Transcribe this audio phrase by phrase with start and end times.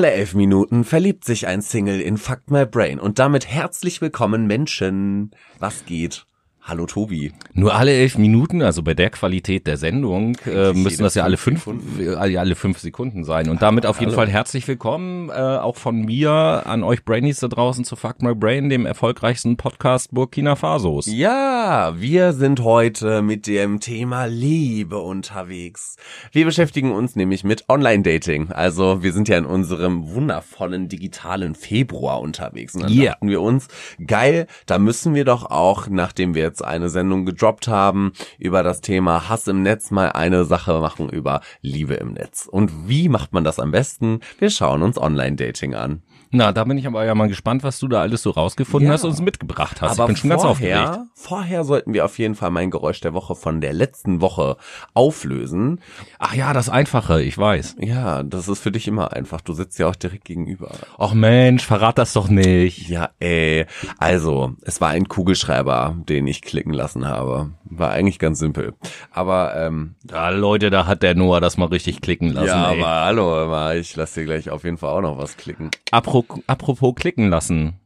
[0.00, 4.46] Alle elf Minuten verliebt sich ein Single in Fuck My Brain und damit herzlich willkommen
[4.46, 5.32] Menschen.
[5.58, 6.24] Was geht?
[6.62, 7.32] Hallo Tobi.
[7.54, 11.38] Nur alle elf Minuten, also bei der Qualität der Sendung, äh, müssen das ja alle
[11.38, 11.66] fünf,
[11.98, 13.48] äh, alle fünf Sekunden sein.
[13.48, 14.22] Und damit auf jeden Hallo.
[14.22, 16.30] Fall herzlich willkommen, äh, auch von mir
[16.66, 21.06] an euch Brainies da draußen zu Fuck My Brain, dem erfolgreichsten Podcast Burkina Fasos.
[21.06, 25.96] Ja, wir sind heute mit dem Thema Liebe unterwegs.
[26.30, 28.52] Wir beschäftigen uns nämlich mit Online-Dating.
[28.52, 32.74] Also wir sind ja in unserem wundervollen digitalen Februar unterwegs.
[32.74, 33.12] Und dann yeah.
[33.12, 33.68] dachten wir uns,
[34.06, 38.80] geil, da müssen wir doch auch, nachdem wir jetzt eine Sendung gedroppt haben über das
[38.80, 42.46] Thema Hass im Netz, mal eine Sache machen über Liebe im Netz.
[42.50, 44.20] Und wie macht man das am besten?
[44.38, 46.02] Wir schauen uns Online-Dating an.
[46.32, 48.94] Na, da bin ich aber ja mal gespannt, was du da alles so rausgefunden ja.
[48.94, 49.98] hast und uns mitgebracht hast.
[49.98, 51.10] Aber ich bin schon vorher, ganz aufgeregt.
[51.14, 54.56] Vorher sollten wir auf jeden Fall mein Geräusch der Woche von der letzten Woche
[54.94, 55.80] auflösen.
[56.20, 57.76] Ach ja, das Einfache, ich weiß.
[57.80, 59.40] Ja, das ist für dich immer einfach.
[59.40, 60.70] Du sitzt ja auch direkt gegenüber.
[60.98, 62.88] Ach Mensch, verrat das doch nicht.
[62.88, 63.66] Ja, ey.
[63.98, 67.50] Also, es war ein Kugelschreiber, den ich klicken lassen habe.
[67.70, 68.74] War eigentlich ganz simpel.
[69.10, 69.94] Aber, ähm.
[70.10, 72.48] Ja, Leute, da hat der Noah das mal richtig klicken lassen.
[72.48, 72.80] Ja, ey.
[72.80, 75.70] aber hallo, ich lass dir gleich auf jeden Fall auch noch was klicken.
[75.90, 77.79] Apropos, apropos klicken lassen.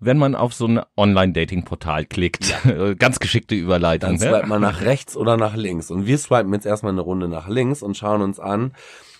[0.00, 2.94] Wenn man auf so ein Online-Dating-Portal klickt, ja.
[2.98, 4.10] ganz geschickte Überleitung.
[4.10, 5.90] Dann swipet man nach rechts oder nach links.
[5.90, 8.72] Und wir swipen jetzt erstmal eine Runde nach links und schauen uns an,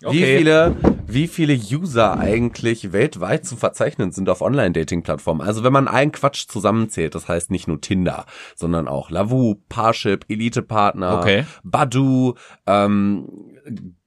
[0.04, 0.14] okay.
[0.14, 5.40] wie viele, wie viele User eigentlich weltweit zu verzeichnen sind auf Online-Dating-Plattformen.
[5.40, 10.26] Also wenn man allen Quatsch zusammenzählt, das heißt nicht nur Tinder, sondern auch Lavu, Parship,
[10.28, 11.44] Elite-Partner, okay.
[11.64, 12.34] Badu,
[12.66, 13.26] ähm,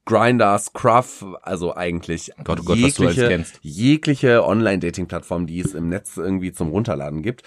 [0.06, 6.52] Grindr, Scruff, also eigentlich Gott, oh Gott, jegliche, jegliche Online-Dating-Plattform, die es im Netz irgendwie
[6.52, 7.44] zum Runterladen gibt.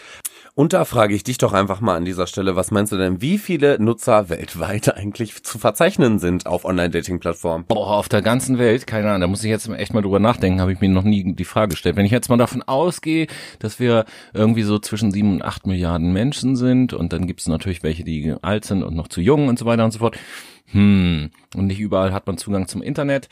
[0.54, 3.20] Und da frage ich dich doch einfach mal an dieser Stelle, was meinst du denn,
[3.20, 7.64] wie viele Nutzer weltweit eigentlich zu verzeichnen sind auf Online-Dating-Plattformen?
[7.66, 10.60] Boah, auf der ganzen Welt, keine Ahnung, da muss ich jetzt echt mal drüber nachdenken,
[10.60, 11.96] habe ich mir noch nie die Frage gestellt.
[11.96, 13.26] Wenn ich jetzt mal davon ausgehe,
[13.58, 17.48] dass wir irgendwie so zwischen sieben und acht Milliarden Menschen sind und dann gibt es
[17.48, 20.16] natürlich welche, die alt sind und noch zu jung und so weiter und so fort
[20.74, 23.28] hm, und nicht überall hat man Zugang zum Internet.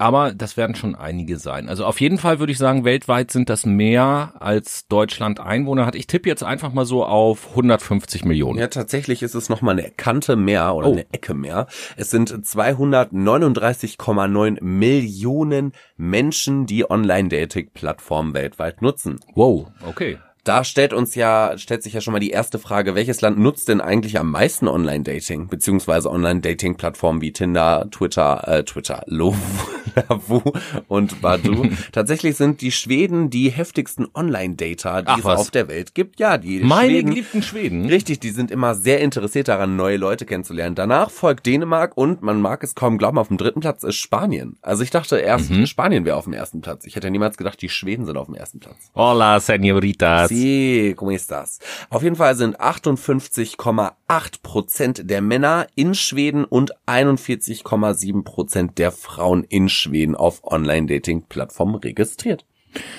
[0.00, 1.68] Aber das werden schon einige sein.
[1.68, 5.96] Also auf jeden Fall würde ich sagen, weltweit sind das mehr als Deutschland Einwohner hat.
[5.96, 8.60] Ich tippe jetzt einfach mal so auf 150 Millionen.
[8.60, 10.92] Ja, tatsächlich ist es nochmal eine Kante mehr oder oh.
[10.92, 11.66] eine Ecke mehr.
[11.96, 19.18] Es sind 239,9 Millionen Menschen, die Online-Dating-Plattformen weltweit nutzen.
[19.34, 23.20] Wow, okay da stellt uns ja, stellt sich ja schon mal die erste Frage, welches
[23.20, 29.04] Land nutzt denn eigentlich am meisten Online-Dating, beziehungsweise Online-Dating-Plattformen wie Tinder, Twitter, äh, Twitter,
[30.08, 30.42] Lavu
[30.88, 31.68] und Badu.
[31.92, 35.40] Tatsächlich sind die Schweden die heftigsten Online-Dater, die Ach, es was?
[35.40, 36.20] auf der Welt gibt.
[36.20, 37.86] Ja, die Meine Schweden, geliebten Schweden.
[37.86, 40.74] Richtig, die sind immer sehr interessiert daran, neue Leute kennenzulernen.
[40.74, 44.56] Danach folgt Dänemark und man mag es kaum glauben, auf dem dritten Platz ist Spanien.
[44.62, 45.66] Also ich dachte erst, mhm.
[45.66, 46.84] Spanien wäre auf dem ersten Platz.
[46.86, 48.90] Ich hätte niemals gedacht, die Schweden sind auf dem ersten Platz.
[48.94, 50.28] Hola, señoritas.
[50.28, 51.58] Sí, ¿cómo estás?
[51.90, 59.44] Auf jeden Fall sind 58,8 Prozent der Männer in Schweden und 41,7 Prozent der Frauen
[59.44, 62.44] in Schweden auf Online-Dating-Plattformen registriert.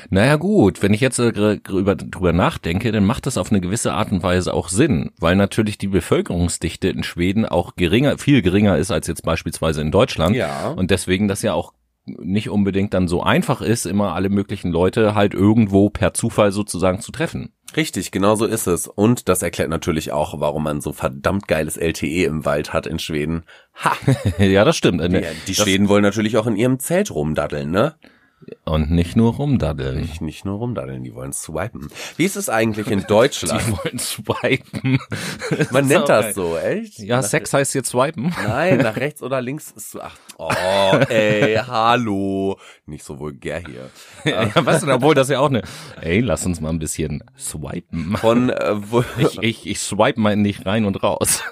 [0.09, 3.94] Naja gut, wenn ich jetzt äh, drüber, drüber nachdenke, dann macht das auf eine gewisse
[3.94, 8.77] Art und Weise auch Sinn, weil natürlich die Bevölkerungsdichte in Schweden auch geringer, viel geringer
[8.77, 10.35] ist als jetzt beispielsweise in Deutschland.
[10.35, 10.72] Ja.
[10.72, 11.73] Und deswegen das ja auch
[12.19, 17.01] nicht unbedingt dann so einfach ist, immer alle möglichen Leute halt irgendwo per Zufall sozusagen
[17.01, 17.53] zu treffen.
[17.75, 18.87] Richtig, genau so ist es.
[18.87, 22.99] Und das erklärt natürlich auch, warum man so verdammt geiles LTE im Wald hat in
[22.99, 23.43] Schweden.
[23.83, 23.95] Ha!
[24.43, 25.01] ja, das stimmt.
[25.01, 27.95] Die, die Schweden wollen natürlich auch in ihrem Zelt rumdaddeln, ne?
[28.63, 30.01] Und nicht nur rumdaddeln.
[30.01, 31.89] Nicht, nicht nur rumdaddeln, die wollen swipen.
[32.15, 33.61] Wie ist es eigentlich in Deutschland?
[33.67, 34.99] die wollen swipen.
[35.71, 37.00] Man nennt das so, echt?
[37.00, 38.33] Ja, nach Sex heißt jetzt swipen.
[38.41, 42.57] Nein, nach rechts oder links ist ach, oh, ey, hallo.
[42.86, 43.89] Nicht so vulgär hier.
[44.31, 45.62] ja, weißt du, obwohl das ja auch eine,
[46.01, 48.15] ey, lass uns mal ein bisschen swipen.
[48.18, 51.44] Von, äh, wo, ich, ich, ich swipe mal nicht rein und raus.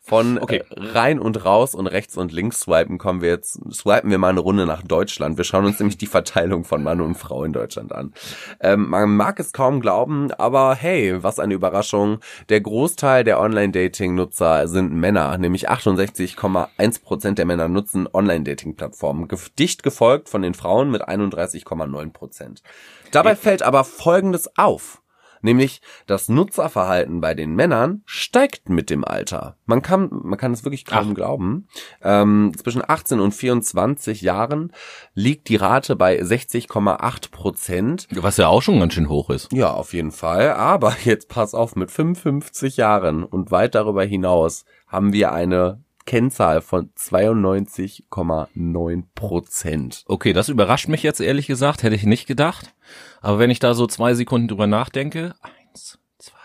[0.00, 0.62] Von okay.
[0.70, 4.28] äh, rein und raus und rechts und links swipen kommen wir jetzt, swipen wir mal
[4.28, 5.36] eine Runde nach Deutschland.
[5.36, 8.12] Wir schauen uns nämlich die Verteilung von Mann und Frau in Deutschland an.
[8.60, 12.18] Ähm, man mag es kaum glauben, aber hey, was eine Überraschung.
[12.48, 20.28] Der Großteil der Online-Dating-Nutzer sind Männer, nämlich 68,1 Prozent der Männer nutzen Online-Dating-Plattformen, dicht gefolgt
[20.28, 22.62] von den Frauen mit 31,9 Prozent.
[23.10, 25.02] Dabei fällt aber Folgendes auf
[25.44, 29.56] nämlich das Nutzerverhalten bei den Männern steigt mit dem Alter.
[29.66, 31.14] Man kann, man kann es wirklich kaum Ach.
[31.14, 31.66] glauben.
[32.00, 34.72] Ähm, zwischen 18 und 24 Jahren
[35.14, 38.06] liegt die Rate bei 60,8 Prozent.
[38.12, 39.52] Was ja auch schon ganz schön hoch ist.
[39.52, 40.52] Ja, auf jeden Fall.
[40.52, 46.60] Aber jetzt pass auf, mit 55 Jahren und weit darüber hinaus haben wir eine Kennzahl
[46.60, 50.04] von 92,9 Prozent.
[50.06, 52.74] Okay, das überrascht mich jetzt ehrlich gesagt, hätte ich nicht gedacht.
[53.20, 56.38] Aber wenn ich da so zwei Sekunden drüber nachdenke, eins, zwei,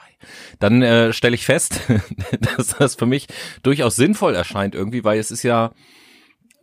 [0.59, 1.81] dann äh, stelle ich fest,
[2.57, 3.27] dass das für mich
[3.63, 5.71] durchaus sinnvoll erscheint irgendwie, weil es ist ja,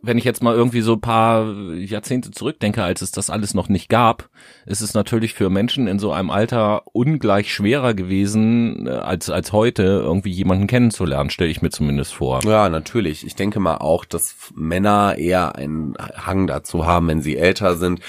[0.05, 3.69] wenn ich jetzt mal irgendwie so ein paar Jahrzehnte zurückdenke, als es das alles noch
[3.69, 4.29] nicht gab,
[4.65, 9.51] ist es natürlich für Menschen in so einem Alter ungleich schwerer gewesen, äh, als, als
[9.51, 12.41] heute irgendwie jemanden kennenzulernen, stelle ich mir zumindest vor.
[12.43, 13.25] Ja, natürlich.
[13.25, 18.01] Ich denke mal auch, dass Männer eher einen Hang dazu haben, wenn sie älter sind,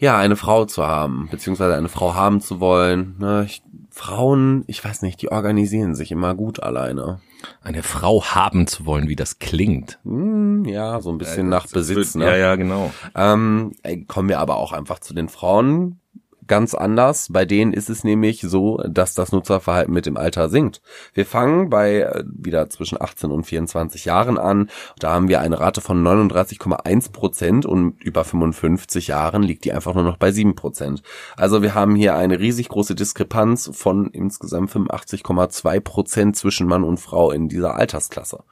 [0.00, 3.16] ja, eine Frau zu haben, beziehungsweise eine Frau haben zu wollen.
[3.18, 3.44] Ne?
[3.48, 3.62] Ich,
[3.98, 7.20] Frauen, ich weiß nicht, die organisieren sich immer gut alleine.
[7.62, 9.98] Eine Frau haben zu wollen, wie das klingt.
[10.04, 11.96] Hm, ja, so ein bisschen Ja, nach Besitz.
[11.96, 12.26] wird- Ne?
[12.26, 12.92] Ja, ja, genau.
[13.16, 13.72] Ähm,
[14.06, 16.00] kommen wir aber auch einfach zu den Frauen
[16.48, 17.28] ganz anders.
[17.30, 20.82] Bei denen ist es nämlich so, dass das Nutzerverhalten mit dem Alter sinkt.
[21.14, 24.70] Wir fangen bei äh, wieder zwischen 18 und 24 Jahren an.
[24.98, 29.94] Da haben wir eine Rate von 39,1 Prozent und über 55 Jahren liegt die einfach
[29.94, 31.02] nur noch bei 7 Prozent.
[31.36, 36.98] Also wir haben hier eine riesig große Diskrepanz von insgesamt 85,2 Prozent zwischen Mann und
[36.98, 38.42] Frau in dieser Altersklasse.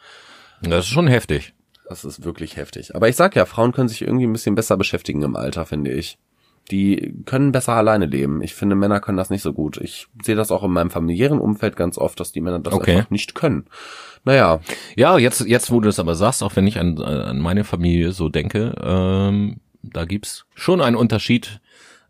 [0.62, 1.54] Das ist schon heftig.
[1.88, 2.94] Das ist wirklich heftig.
[2.94, 5.92] Aber ich sag ja, Frauen können sich irgendwie ein bisschen besser beschäftigen im Alter, finde
[5.92, 6.18] ich.
[6.70, 8.42] Die können besser alleine leben.
[8.42, 9.76] Ich finde, Männer können das nicht so gut.
[9.78, 12.96] Ich sehe das auch in meinem familiären Umfeld ganz oft, dass die Männer das Okay.
[12.96, 13.66] einfach nicht können.
[14.24, 14.60] Naja,
[14.96, 18.10] Ja, jetzt, jetzt, wo du es aber sagst, auch wenn ich an, an meine Familie
[18.12, 21.60] so denke, ähm, da gibt's schon einen Unterschied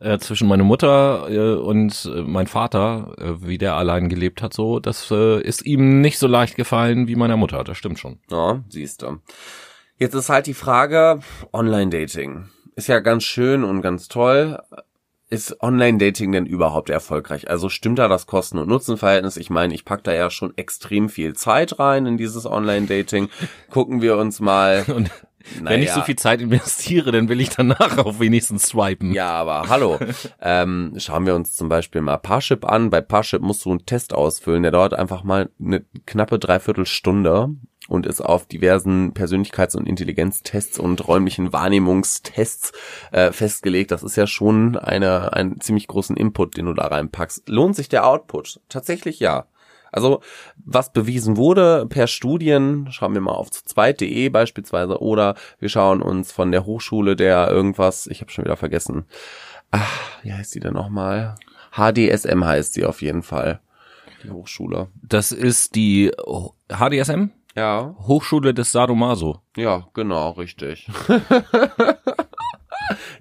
[0.01, 4.55] äh, zwischen meiner Mutter äh, und äh, mein Vater, äh, wie der allein gelebt hat,
[4.55, 8.19] so, das äh, ist ihm nicht so leicht gefallen wie meiner Mutter, das stimmt schon.
[8.31, 9.19] ja, siehst du.
[9.99, 11.21] Jetzt ist halt die Frage,
[11.53, 12.47] Online-Dating.
[12.77, 14.63] Ist ja ganz schön und ganz toll.
[15.31, 17.49] Ist Online-Dating denn überhaupt erfolgreich?
[17.51, 19.39] Also stimmt da das Kosten- und Nutzenverhältnis?
[19.39, 23.31] Ich meine, ich pack da ja schon extrem viel Zeit rein in dieses Online-Dating.
[23.71, 24.85] Gucken wir uns mal.
[24.95, 25.11] Und
[25.63, 29.13] wenn ich so viel Zeit investiere, dann will ich danach auch wenigstens swipen.
[29.13, 29.99] Ja, aber hallo.
[30.41, 32.91] ähm, schauen wir uns zum Beispiel mal Parship an.
[32.91, 34.65] Bei Parship musst du einen Test ausfüllen.
[34.65, 37.51] Der dauert einfach mal eine knappe Dreiviertelstunde
[37.89, 42.73] und ist auf diversen Persönlichkeits- und Intelligenztests und räumlichen Wahrnehmungstests
[43.13, 43.91] äh, festgelegt.
[43.91, 47.49] Das ist ja schon eine, einen ziemlich großen Input, den du da reinpackst.
[47.49, 48.61] Lohnt sich der Output?
[48.69, 49.47] Tatsächlich ja.
[49.93, 50.21] Also,
[50.57, 56.33] was bewiesen wurde per Studien, schauen wir mal auf zweit.de beispielsweise, oder wir schauen uns
[56.33, 59.07] von der Hochschule der irgendwas, ich habe schon wieder vergessen.
[59.71, 61.37] Ach, wie heißt die denn nochmal?
[61.73, 63.61] HDSM heißt sie auf jeden Fall.
[64.23, 64.89] Die Hochschule.
[65.03, 66.11] Das ist die
[66.69, 69.41] HDSM, Ja, Hochschule des Sadomaso.
[69.57, 70.91] ja, genau, richtig.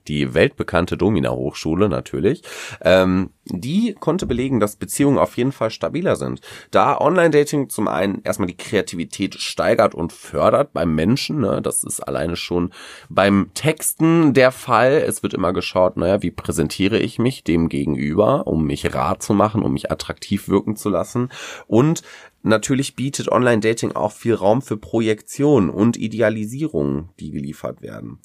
[0.08, 2.44] die weltbekannte Domina-Hochschule natürlich,
[2.82, 6.42] ähm, die konnte belegen, dass Beziehungen auf jeden Fall stabiler sind.
[6.72, 12.02] Da Online-Dating zum einen erstmal die Kreativität steigert und fördert beim Menschen, ne, das ist
[12.02, 12.72] alleine schon
[13.10, 15.04] beim Texten der Fall.
[15.08, 19.34] Es wird immer geschaut, naja, wie präsentiere ich mich dem gegenüber, um mich rar zu
[19.34, 21.30] machen, um mich attraktiv wirken zu lassen.
[21.68, 22.02] Und
[22.46, 28.20] natürlich bietet Online-Dating auch viel Raum für Projektion und Idealisierung, die geliefert werden.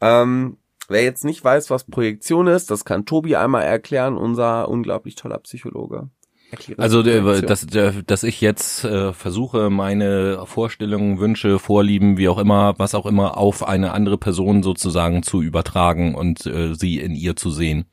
[0.00, 0.58] Ähm,
[0.88, 5.38] wer jetzt nicht weiß, was Projektion ist, das kann Tobi einmal erklären, unser unglaublich toller
[5.38, 6.10] Psychologe.
[6.50, 7.66] Erkläre Also, dass,
[8.06, 13.38] dass ich jetzt äh, versuche, meine Vorstellungen, Wünsche, Vorlieben, wie auch immer, was auch immer,
[13.38, 17.84] auf eine andere Person sozusagen zu übertragen und äh, sie in ihr zu sehen.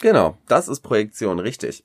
[0.00, 1.84] Genau, das ist Projektion, richtig.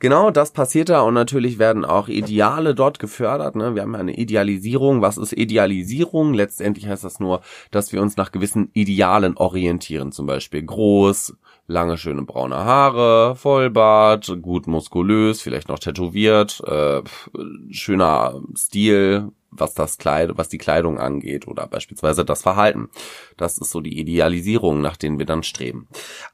[0.00, 3.54] Genau, das passiert da und natürlich werden auch Ideale dort gefördert.
[3.54, 3.74] Ne?
[3.74, 5.02] Wir haben eine Idealisierung.
[5.02, 6.32] Was ist Idealisierung?
[6.32, 10.10] Letztendlich heißt das nur, dass wir uns nach gewissen Idealen orientieren.
[10.10, 17.02] Zum Beispiel groß, lange, schöne braune Haare, Vollbart, gut muskulös, vielleicht noch tätowiert, äh,
[17.70, 22.88] schöner Stil, was das Kleid, was die Kleidung angeht oder beispielsweise das Verhalten.
[23.36, 25.88] Das ist so die Idealisierung, nach denen wir dann streben.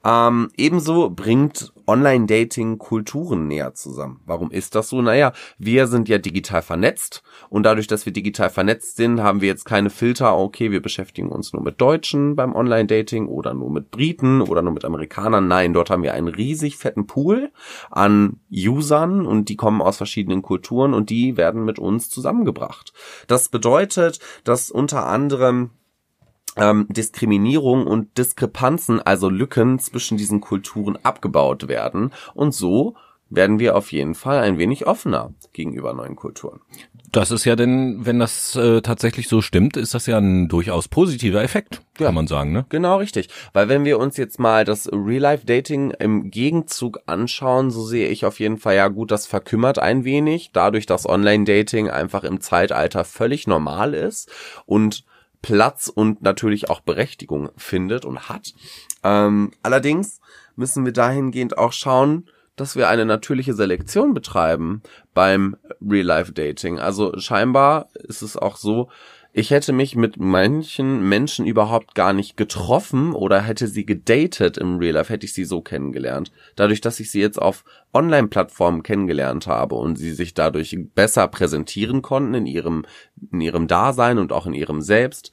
[0.05, 4.21] Ähm, ebenso bringt Online-Dating Kulturen näher zusammen.
[4.27, 5.01] Warum ist das so?
[5.03, 9.49] Naja, wir sind ja digital vernetzt und dadurch, dass wir digital vernetzt sind, haben wir
[9.49, 13.91] jetzt keine Filter, okay, wir beschäftigen uns nur mit Deutschen beim Online-Dating oder nur mit
[13.91, 15.47] Briten oder nur mit Amerikanern.
[15.49, 17.51] Nein, dort haben wir einen riesig fetten Pool
[17.91, 22.93] an Usern und die kommen aus verschiedenen Kulturen und die werden mit uns zusammengebracht.
[23.27, 25.71] Das bedeutet, dass unter anderem
[26.57, 32.13] ähm, Diskriminierung und Diskrepanzen, also Lücken zwischen diesen Kulturen abgebaut werden.
[32.35, 32.97] Und so
[33.29, 36.61] werden wir auf jeden Fall ein wenig offener gegenüber neuen Kulturen.
[37.17, 40.87] Das ist ja denn, wenn das äh, tatsächlich so stimmt, ist das ja ein durchaus
[40.87, 42.09] positiver Effekt, Ja.
[42.09, 42.67] kann man sagen, ne?
[42.69, 43.31] Genau richtig.
[43.55, 48.39] Weil wenn wir uns jetzt mal das Real-Life-Dating im Gegenzug anschauen, so sehe ich auf
[48.39, 53.47] jeden Fall, ja gut, das verkümmert ein wenig, dadurch, dass Online-Dating einfach im Zeitalter völlig
[53.47, 54.31] normal ist
[54.67, 55.07] und
[55.41, 58.53] Platz und natürlich auch Berechtigung findet und hat.
[59.03, 60.21] Ähm, allerdings
[60.55, 64.83] müssen wir dahingehend auch schauen, dass wir eine natürliche Selektion betreiben
[65.15, 66.79] beim Real-Life-Dating.
[66.79, 68.89] Also scheinbar ist es auch so,
[69.39, 74.79] ich hätte mich mit manchen Menschen überhaupt gar nicht getroffen oder hätte sie gedatet im
[74.79, 76.33] Real Life, hätte ich sie so kennengelernt.
[76.55, 82.01] Dadurch, dass ich sie jetzt auf Online-Plattformen kennengelernt habe und sie sich dadurch besser präsentieren
[82.01, 82.87] konnten in ihrem,
[83.31, 85.33] in ihrem Dasein und auch in ihrem Selbst,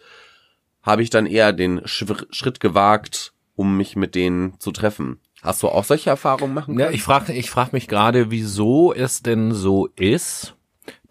[0.82, 5.22] habe ich dann eher den Schritt gewagt, um mich mit denen zu treffen.
[5.44, 6.96] Hast du auch solche Erfahrungen machen Ja, können?
[6.96, 10.56] ich frage ich frag mich gerade, wieso es denn so ist,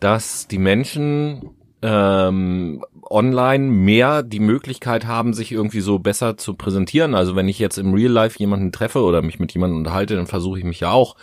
[0.00, 1.50] dass die Menschen
[1.82, 7.14] ähm, online mehr die Möglichkeit haben, sich irgendwie so besser zu präsentieren.
[7.14, 10.26] Also wenn ich jetzt im Real Life jemanden treffe oder mich mit jemandem unterhalte, dann
[10.26, 11.16] versuche ich mich ja auch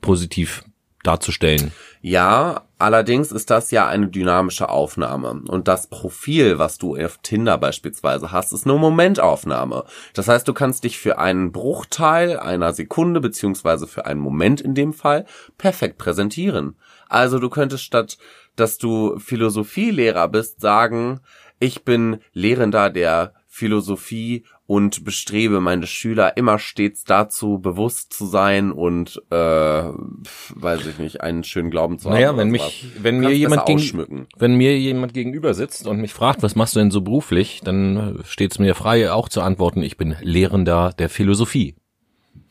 [0.00, 0.64] positiv
[1.02, 1.72] darzustellen.
[2.00, 5.42] Ja, allerdings ist das ja eine dynamische Aufnahme.
[5.48, 9.84] Und das Profil, was du auf Tinder beispielsweise hast, ist eine Momentaufnahme.
[10.12, 14.74] Das heißt, du kannst dich für einen Bruchteil einer Sekunde beziehungsweise für einen Moment in
[14.74, 15.24] dem Fall
[15.56, 16.76] perfekt präsentieren.
[17.08, 18.18] Also du könntest statt,
[18.54, 21.20] dass du Philosophielehrer bist, sagen,
[21.58, 28.72] ich bin Lehrender der Philosophie und bestrebe meine Schüler immer stets dazu, bewusst zu sein
[28.72, 32.14] und äh, weiß ich nicht, einen schönen Glauben zu haben.
[32.14, 36.12] Naja, wenn mich, wenn Du mir jemand gegen, wenn mir jemand gegenüber sitzt und mich
[36.12, 39.82] fragt, was machst du denn so beruflich, dann steht es mir frei, auch zu antworten,
[39.82, 41.76] ich bin Lehrender der Philosophie.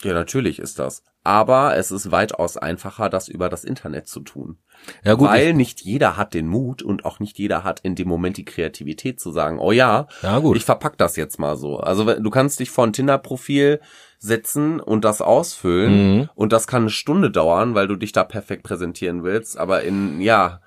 [0.04, 1.04] Ja, natürlich ist das.
[1.26, 4.58] Aber es ist weitaus einfacher, das über das Internet zu tun.
[5.06, 7.96] Ja gut, Weil ich, nicht jeder hat den Mut und auch nicht jeder hat in
[7.96, 10.58] dem Moment die Kreativität zu sagen, oh ja, Ja, gut.
[10.58, 11.78] ich verpack das jetzt mal so.
[11.80, 13.80] Also du kannst dich vor ein Tinder-Profil
[14.20, 16.30] setzen und das ausfüllen Mhm.
[16.36, 19.58] und das kann eine Stunde dauern, weil du dich da perfekt präsentieren willst.
[19.58, 20.60] Aber in, ja,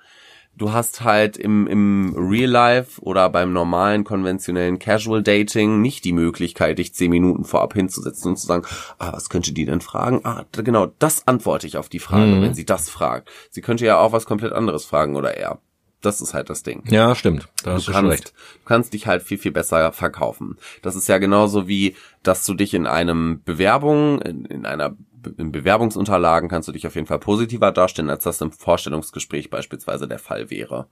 [0.57, 6.13] du hast halt im, im Real Life oder beim normalen, konventionellen Casual Dating nicht die
[6.13, 8.65] Möglichkeit, dich zehn Minuten vorab hinzusetzen und zu sagen,
[8.99, 10.21] ah, was könnte die denn fragen?
[10.23, 12.41] Ah, genau, das antworte ich auf die Frage, Mhm.
[12.41, 13.29] wenn sie das fragt.
[13.51, 15.59] Sie könnte ja auch was komplett anderes fragen oder er.
[16.01, 16.83] Das ist halt das Ding.
[16.89, 17.47] ja, stimmt.
[17.63, 18.25] Da hast Du du schon recht.
[18.25, 20.57] kannst, du kannst dich halt viel, viel besser verkaufen.
[20.83, 24.95] Das ist ja genauso wie, dass du dich in einem Bewerbung, in, in einer
[25.37, 30.07] in Bewerbungsunterlagen kannst du dich auf jeden Fall positiver darstellen, als das im Vorstellungsgespräch beispielsweise
[30.07, 30.87] der Fall wäre.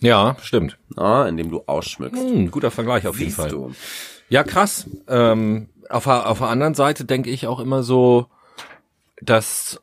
[0.00, 0.78] Ja, stimmt.
[0.96, 2.22] Ja, indem du ausschmückst.
[2.22, 3.50] Hm, guter Vergleich auf jeden Siehst Fall.
[3.50, 3.72] du.
[4.28, 4.86] Ja, krass.
[5.08, 8.26] Ähm, auf, auf der anderen Seite denke ich auch immer so,
[9.20, 9.81] dass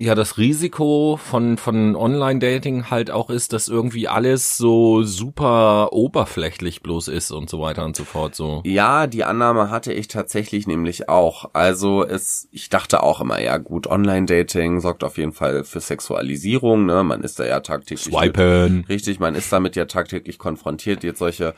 [0.00, 6.82] ja das Risiko von von Online-Dating halt auch ist, dass irgendwie alles so super oberflächlich
[6.82, 8.34] bloß ist und so weiter und so fort.
[8.34, 8.62] So.
[8.64, 11.50] Ja, die Annahme hatte ich tatsächlich nämlich auch.
[11.52, 16.86] Also es, ich dachte auch immer, ja gut, Online-Dating sorgt auf jeden Fall für Sexualisierung,
[16.86, 17.04] ne?
[17.04, 18.86] Man ist da ja tagtäglich Swipen.
[18.88, 21.04] Richtig, man ist damit ja tagtäglich konfrontiert.
[21.04, 21.54] Jetzt solche,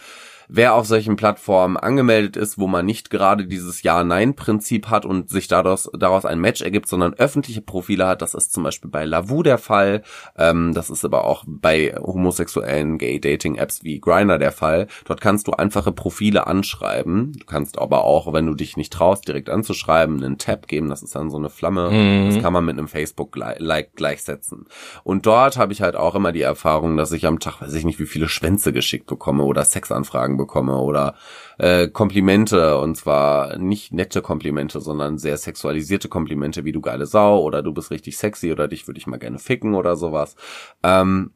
[0.48, 5.48] wer auf solchen Plattformen angemeldet ist, wo man nicht gerade dieses Ja-Nein-Prinzip hat und sich
[5.48, 9.42] daraus, daraus ein Match ergibt, sondern öffentliche Profile hat, das ist zum Beispiel bei Lavu
[9.42, 10.02] der Fall.
[10.36, 14.86] Ähm, das ist aber auch bei homosexuellen Gay-Dating-Apps wie Grindr der Fall.
[15.04, 17.32] Dort kannst du einfache Profile anschreiben.
[17.32, 20.88] Du kannst aber auch, wenn du dich nicht traust, direkt anzuschreiben, einen Tab geben.
[20.88, 22.26] Das ist dann so eine Flamme.
[22.32, 24.66] Das kann man mit einem Facebook-Like gleichsetzen.
[25.04, 27.84] Und dort habe ich halt auch immer die Erfahrung, dass ich am Tag, weiß ich
[27.84, 31.14] nicht, wie viele Schwänze geschickt bekomme oder Sexanfragen bekomme oder
[31.58, 37.40] äh, Komplimente und zwar nicht nette Komplimente, sondern sehr sexualisierte Komplimente, wie du geile Sau
[37.40, 40.36] oder du bist richtig sexy oder dich würde ich mal gerne ficken oder sowas.
[40.82, 41.32] Ähm,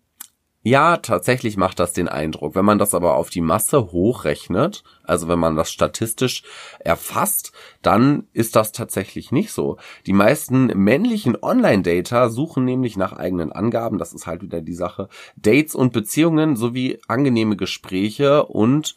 [0.68, 2.56] ja, tatsächlich macht das den Eindruck.
[2.56, 6.42] Wenn man das aber auf die Masse hochrechnet, also wenn man das statistisch
[6.80, 9.76] erfasst, dann ist das tatsächlich nicht so.
[10.06, 15.08] Die meisten männlichen Online-Dater suchen nämlich nach eigenen Angaben, das ist halt wieder die Sache,
[15.36, 18.96] Dates und Beziehungen sowie angenehme Gespräche und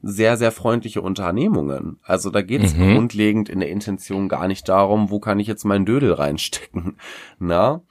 [0.00, 1.98] sehr, sehr freundliche Unternehmungen.
[2.02, 2.94] Also da geht es Mhm.
[2.94, 6.96] grundlegend in der Intention gar nicht darum, wo kann ich jetzt meinen Dödel reinstecken.
[7.38, 7.82] Na?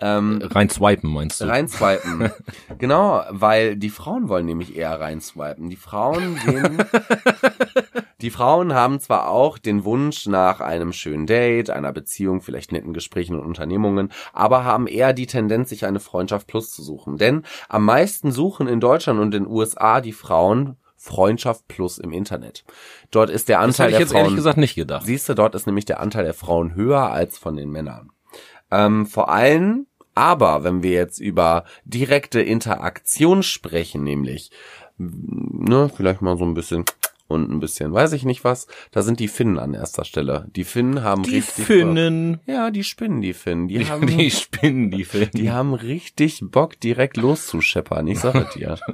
[0.00, 1.44] Ähm, Rein swipen meinst du?
[1.44, 2.30] Reinswipen.
[2.78, 5.68] genau, weil die Frauen wollen nämlich eher reinswipen.
[5.68, 6.82] Die Frauen sehen,
[8.22, 12.94] die Frauen haben zwar auch den Wunsch nach einem schönen Date, einer Beziehung, vielleicht netten
[12.94, 17.18] Gesprächen und Unternehmungen, aber haben eher die Tendenz, sich eine Freundschaft plus zu suchen.
[17.18, 22.12] Denn am meisten suchen in Deutschland und in den USA die Frauen Freundschaft plus im
[22.12, 22.62] Internet.
[23.10, 25.06] Dort ist der das Anteil hätte ich der jetzt ehrlich Frauen gesagt nicht gedacht.
[25.06, 28.10] Siehst du, dort ist nämlich der Anteil der Frauen höher als von den Männern.
[28.70, 34.50] Ähm, vor allem, aber wenn wir jetzt über direkte Interaktion sprechen, nämlich,
[34.98, 36.84] ne, vielleicht mal so ein bisschen
[37.30, 40.46] und ein bisschen, weiß ich nicht was, da sind die Finnen an erster Stelle.
[40.54, 42.38] Die Finnen haben Die richtig Finnen.
[42.38, 42.48] Bock.
[42.54, 43.68] Ja, die spinnen die Finnen.
[43.68, 45.30] Die, Die, haben die spinnen, die Finnen.
[45.34, 48.78] die haben richtig Bock direkt loszuscheppern, ich sage dir.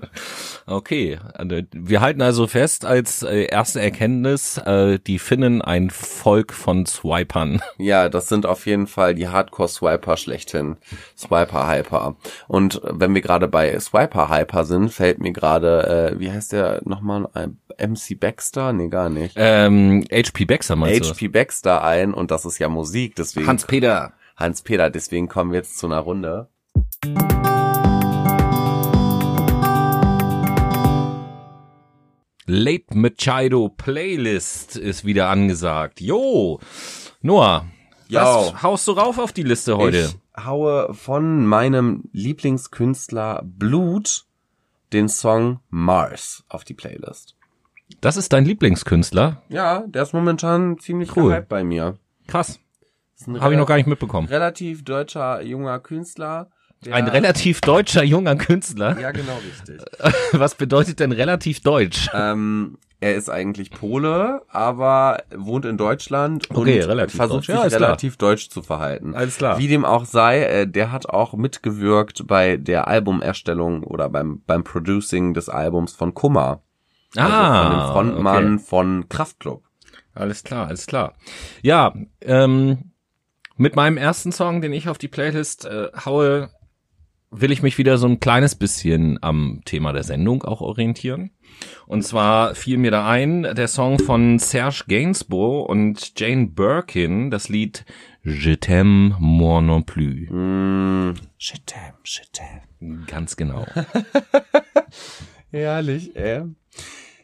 [0.68, 6.52] Okay, also wir halten also fest als äh, erste Erkenntnis, äh, die Finnen ein Volk
[6.52, 7.62] von Swipern.
[7.78, 10.76] Ja, das sind auf jeden Fall die Hardcore-Swiper schlechthin.
[11.16, 12.16] Swiper-Hyper.
[12.48, 17.28] Und wenn wir gerade bei Swiper-Hyper sind, fällt mir gerade, äh, wie heißt der nochmal,
[17.34, 17.48] äh,
[17.86, 18.72] MC Baxter?
[18.72, 19.34] Nee, gar nicht.
[19.38, 21.14] Ähm, HP Baxter meinst du?
[21.14, 23.46] HP Baxter ein und das ist ja Musik, deswegen.
[23.46, 24.14] Hans-Peter.
[24.36, 26.48] Hans-Peter, deswegen kommen wir jetzt zu einer Runde.
[32.46, 36.00] Late Machado Playlist ist wieder angesagt.
[36.00, 36.58] Jo,
[37.22, 37.66] Noah,
[38.08, 38.18] Jo.
[38.20, 40.12] was haust du rauf auf die Liste heute?
[40.36, 44.24] Ich haue von meinem Lieblingskünstler Blut
[44.92, 47.35] den Song Mars auf die Playlist.
[48.00, 49.42] Das ist dein Lieblingskünstler?
[49.48, 51.30] Ja, der ist momentan ziemlich Cool.
[51.32, 51.96] gehypt bei mir.
[52.26, 52.58] Krass.
[53.40, 54.28] Habe ich noch gar nicht mitbekommen.
[54.28, 56.50] relativ deutscher junger Künstler.
[56.90, 58.98] Ein relativ deutscher junger Künstler.
[59.00, 59.80] Ja, genau richtig.
[60.32, 62.10] Was bedeutet denn relativ deutsch?
[62.12, 67.46] ähm, er ist eigentlich Pole, aber wohnt in Deutschland Okay, und relativ versucht deutsch.
[67.46, 67.88] sich Ja, ist klar.
[67.90, 69.14] relativ deutsch zu verhalten.
[69.14, 69.58] Alles klar.
[69.58, 74.62] Wie dem auch sei, äh, der hat auch mitgewirkt bei der Albumerstellung oder beim beim
[74.64, 76.62] Producing des Albums von Kummer.
[77.14, 77.80] Also von dem
[78.14, 78.64] Frontmann Ah, okay.
[78.64, 79.62] von Kraftklub.
[80.14, 81.14] Alles klar, alles klar.
[81.62, 82.92] Ja, ähm,
[83.56, 86.50] mit meinem ersten Song, den ich auf die Playlist äh, haue,
[87.30, 91.32] will ich mich wieder so ein kleines bisschen am Thema der Sendung auch orientieren.
[91.86, 97.48] Und zwar fiel mir da ein, der Song von Serge Gainsbourg und Jane Birkin, das
[97.48, 97.84] Lied
[98.22, 100.28] Je t'aime moi non plus.
[100.30, 103.06] Mm, shit damn, shit damn.
[103.06, 103.64] Ganz genau.
[105.50, 106.42] Herrlich, ey.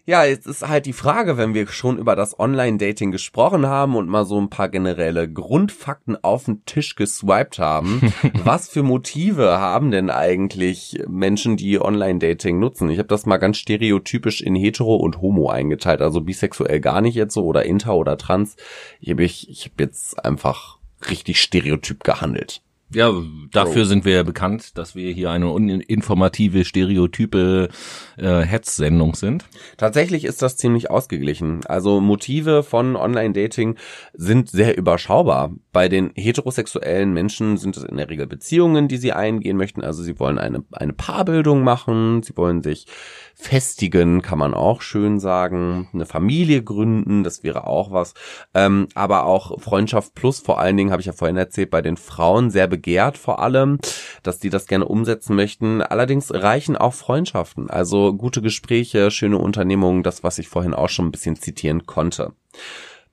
[0.04, 4.08] Ja, jetzt ist halt die Frage, wenn wir schon über das Online-Dating gesprochen haben und
[4.08, 8.12] mal so ein paar generelle Grundfakten auf den Tisch geswiped haben,
[8.44, 12.90] was für Motive haben denn eigentlich Menschen, die Online-Dating nutzen?
[12.90, 17.14] Ich habe das mal ganz stereotypisch in hetero und homo eingeteilt, also bisexuell gar nicht
[17.14, 18.56] jetzt so oder inter oder trans.
[19.00, 22.60] Ich habe ich, ich hab jetzt einfach richtig stereotyp gehandelt.
[22.94, 23.12] Ja,
[23.52, 27.68] dafür sind wir ja bekannt, dass wir hier eine uninformative, stereotype
[28.16, 29.44] äh, Hetz-Sendung sind.
[29.76, 31.60] Tatsächlich ist das ziemlich ausgeglichen.
[31.66, 33.76] Also Motive von Online-Dating
[34.12, 35.52] sind sehr überschaubar.
[35.72, 39.82] Bei den heterosexuellen Menschen sind es in der Regel Beziehungen, die sie eingehen möchten.
[39.82, 42.86] Also sie wollen eine, eine Paarbildung machen, sie wollen sich
[43.34, 48.14] festigen, kann man auch schön sagen, eine Familie gründen, das wäre auch was.
[48.54, 51.96] Ähm, aber auch Freundschaft plus, vor allen Dingen, habe ich ja vorhin erzählt, bei den
[51.96, 53.78] Frauen sehr begehrt vor allem,
[54.22, 55.82] dass die das gerne umsetzen möchten.
[55.82, 61.06] Allerdings reichen auch Freundschaften, also gute Gespräche, schöne Unternehmungen, das, was ich vorhin auch schon
[61.06, 62.32] ein bisschen zitieren konnte.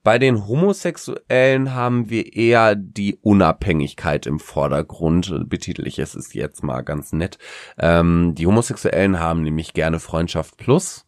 [0.02, 6.62] Bei den Homosexuellen haben wir eher die Unabhängigkeit im Vordergrund, betitel ich es ist jetzt
[6.62, 7.38] mal ganz nett.
[7.78, 11.06] Ähm, die Homosexuellen haben nämlich gerne Freundschaft plus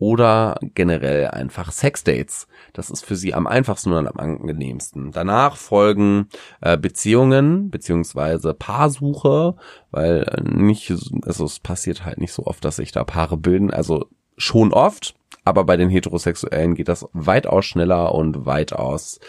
[0.00, 2.48] oder generell einfach Sexdates.
[2.72, 5.12] Das ist für sie am einfachsten und am angenehmsten.
[5.12, 6.28] Danach folgen
[6.62, 9.56] äh, Beziehungen beziehungsweise Paarsuche,
[9.90, 10.90] weil äh, nicht,
[11.22, 13.70] also es passiert halt nicht so oft, dass sich da Paare bilden.
[13.70, 14.06] Also
[14.38, 19.20] schon oft, aber bei den Heterosexuellen geht das weitaus schneller und weitaus,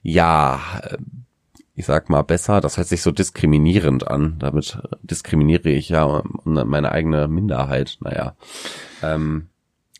[0.00, 0.96] ja, äh,
[1.74, 2.62] ich sag mal besser.
[2.62, 4.36] Das hört sich so diskriminierend an.
[4.38, 7.98] Damit äh, diskriminiere ich ja meine eigene Minderheit.
[8.00, 8.36] Naja.
[9.02, 9.48] Ähm,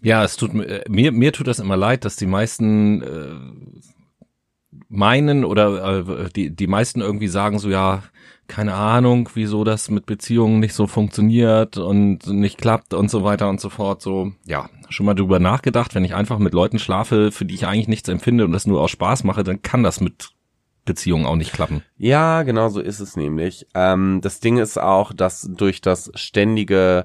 [0.00, 3.34] Ja, es tut mir, mir, mir tut das immer leid, dass die meisten äh,
[4.88, 8.02] meinen oder äh, die, die meisten irgendwie sagen so, ja,
[8.46, 13.48] keine Ahnung, wieso das mit Beziehungen nicht so funktioniert und nicht klappt und so weiter
[13.48, 14.00] und so fort.
[14.00, 17.66] So, ja, schon mal drüber nachgedacht, wenn ich einfach mit Leuten schlafe, für die ich
[17.66, 20.30] eigentlich nichts empfinde und das nur aus Spaß mache, dann kann das mit
[20.86, 21.82] Beziehungen auch nicht klappen.
[21.98, 23.66] Ja, genau so ist es nämlich.
[23.74, 27.04] Ähm, das Ding ist auch, dass durch das ständige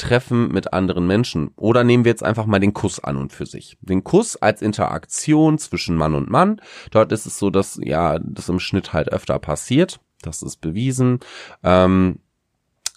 [0.00, 3.46] Treffen mit anderen Menschen oder nehmen wir jetzt einfach mal den Kuss an und für
[3.46, 3.76] sich.
[3.80, 6.60] Den Kuss als Interaktion zwischen Mann und Mann.
[6.90, 10.00] Dort ist es so, dass ja das im Schnitt halt öfter passiert.
[10.22, 11.20] Das ist bewiesen.
[11.62, 12.20] Ähm,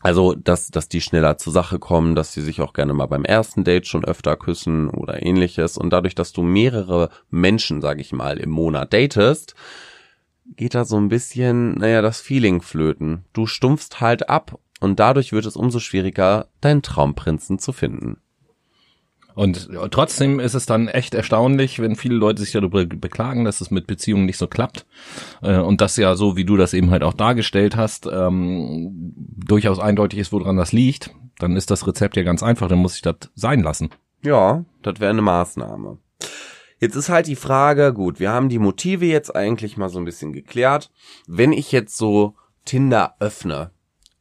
[0.02, 3.24] also, dass, dass die schneller zur Sache kommen, dass sie sich auch gerne mal beim
[3.24, 5.78] ersten Date schon öfter küssen oder ähnliches.
[5.78, 9.56] Und dadurch, dass du mehrere Menschen, sag ich mal, im Monat datest,
[10.58, 13.24] geht da so ein bisschen, naja, das Feeling flöten.
[13.32, 18.18] Du stumpfst halt ab und dadurch wird es umso schwieriger, deinen Traumprinzen zu finden.
[19.36, 23.72] Und trotzdem ist es dann echt erstaunlich, wenn viele Leute sich darüber beklagen, dass es
[23.72, 24.86] mit Beziehungen nicht so klappt.
[25.42, 29.80] Äh, und das ja so, wie du das eben halt auch dargestellt hast, ähm, durchaus
[29.80, 31.16] eindeutig ist, woran das liegt.
[31.40, 33.90] Dann ist das Rezept ja ganz einfach, dann muss ich das sein lassen.
[34.24, 35.98] Ja, das wäre eine Maßnahme.
[36.80, 40.06] Jetzt ist halt die Frage, gut, wir haben die Motive jetzt eigentlich mal so ein
[40.06, 40.92] bisschen geklärt.
[41.28, 43.72] Wenn ich jetzt so Tinder öffne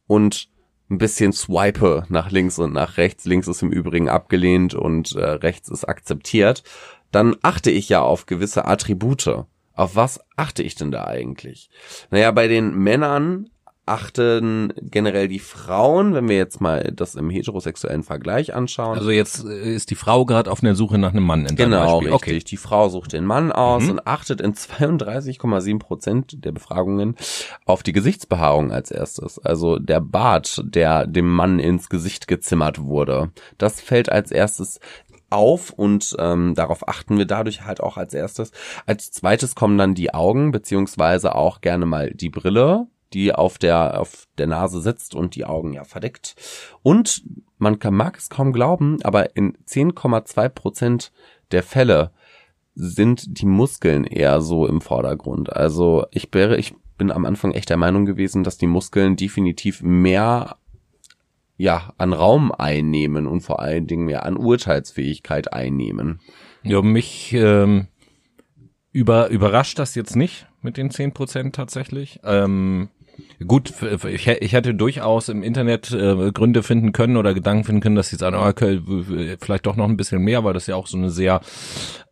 [0.07, 0.49] und
[0.93, 5.25] ein bisschen swipe nach links und nach rechts, links ist im Übrigen abgelehnt und äh,
[5.25, 6.63] rechts ist akzeptiert,
[7.11, 9.45] dann achte ich ja auf gewisse Attribute.
[9.75, 11.69] Auf was achte ich denn da eigentlich?
[12.11, 13.49] Naja, bei den Männern
[13.85, 18.97] achten generell die Frauen, wenn wir jetzt mal das im heterosexuellen Vergleich anschauen.
[18.97, 21.99] Also jetzt äh, ist die Frau gerade auf der Suche nach einem Mann in Genau,
[21.99, 22.13] Beispiel.
[22.13, 22.33] richtig.
[22.35, 22.43] Okay.
[22.49, 23.89] Die Frau sucht den Mann aus mhm.
[23.91, 27.15] und achtet in 32,7 Prozent der Befragungen
[27.65, 29.37] auf die Gesichtsbehaarung als erstes.
[29.39, 33.31] Also der Bart, der dem Mann ins Gesicht gezimmert wurde.
[33.57, 34.79] Das fällt als erstes
[35.29, 38.51] auf und ähm, darauf achten wir dadurch halt auch als erstes.
[38.85, 43.99] Als zweites kommen dann die Augen beziehungsweise auch gerne mal die Brille die auf der,
[43.99, 46.35] auf der Nase sitzt und die Augen ja verdeckt.
[46.81, 47.23] Und
[47.57, 51.11] man kann, mag es kaum glauben, aber in 10,2 Prozent
[51.51, 52.11] der Fälle
[52.75, 55.55] sind die Muskeln eher so im Vordergrund.
[55.55, 59.81] Also ich wäre, ich bin am Anfang echt der Meinung gewesen, dass die Muskeln definitiv
[59.81, 60.57] mehr
[61.55, 66.19] ja, an Raum einnehmen und vor allen Dingen mehr an Urteilsfähigkeit einnehmen.
[66.63, 67.87] Ja, mich ähm,
[68.91, 72.19] über, überrascht das jetzt nicht mit den zehn Prozent tatsächlich.
[72.23, 72.89] Ähm,
[73.45, 73.73] Gut,
[74.05, 78.23] ich, hätte durchaus im Internet äh, Gründe finden können oder Gedanken finden können, dass jetzt
[78.23, 78.81] an okay,
[79.39, 81.41] vielleicht doch noch ein bisschen mehr, weil das ja auch so eine sehr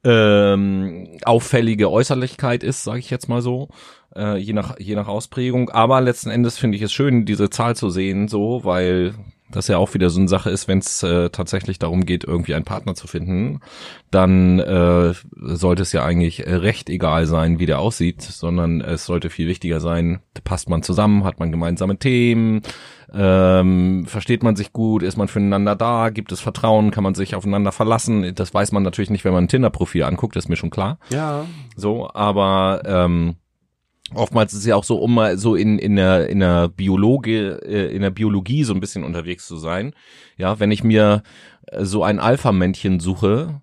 [0.04, 3.70] ähm, auffällige Äußerlichkeit ist, sage ich jetzt mal so,
[4.16, 5.70] äh, je nach je nach Ausprägung.
[5.70, 9.14] Aber letzten Endes finde ich es schön, diese Zahl zu sehen, so, weil
[9.52, 12.56] das ja auch wieder so eine Sache ist, wenn es äh, tatsächlich darum geht, irgendwie
[12.56, 13.62] einen Partner zu finden,
[14.10, 19.30] dann äh, sollte es ja eigentlich recht egal sein, wie der aussieht, sondern es sollte
[19.30, 22.62] viel wichtiger sein, passt man zusammen, hat man gemeinsame Themen,
[23.14, 27.36] ähm, versteht man sich gut, ist man füreinander da, gibt es Vertrauen, kann man sich
[27.36, 28.34] aufeinander verlassen.
[28.36, 30.98] Das weiß man natürlich nicht, wenn man ein Tinder-Profil anguckt, ist mir schon klar.
[31.10, 31.46] Ja.
[31.76, 33.36] So, aber ähm,
[34.14, 37.94] oftmals ist ja auch so, um mal so in, in der, in der Biologie, äh,
[37.96, 39.94] in der Biologie so ein bisschen unterwegs zu sein.
[40.38, 41.24] Ja, wenn ich mir
[41.68, 43.62] äh, so ein Alpha-Männchen suche,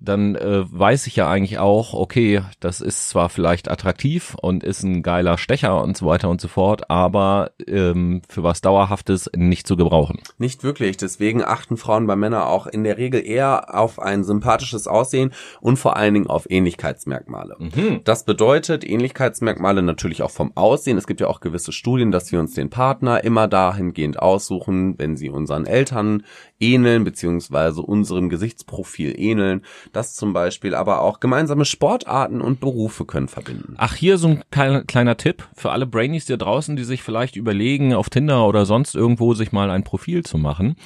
[0.00, 4.82] dann äh, weiß ich ja eigentlich auch, okay, das ist zwar vielleicht attraktiv und ist
[4.82, 9.66] ein geiler Stecher und so weiter und so fort, aber ähm, für was Dauerhaftes nicht
[9.66, 10.20] zu gebrauchen.
[10.38, 10.96] Nicht wirklich.
[10.96, 15.78] Deswegen achten Frauen bei Männern auch in der Regel eher auf ein sympathisches Aussehen und
[15.78, 17.56] vor allen Dingen auf Ähnlichkeitsmerkmale.
[17.58, 18.00] Mhm.
[18.04, 20.98] Das bedeutet Ähnlichkeitsmerkmale natürlich auch vom Aussehen.
[20.98, 25.16] Es gibt ja auch gewisse Studien, dass wir uns den Partner immer dahingehend aussuchen, wenn
[25.16, 26.22] sie unseren Eltern
[26.60, 29.62] ähneln, beziehungsweise unserem Gesichtsprofil ähneln.
[29.92, 33.74] Das zum Beispiel, aber auch gemeinsame Sportarten und Berufe können verbinden.
[33.78, 37.94] Ach, hier so ein kleiner, Tipp für alle Brainies da draußen, die sich vielleicht überlegen,
[37.94, 40.76] auf Tinder oder sonst irgendwo sich mal ein Profil zu machen.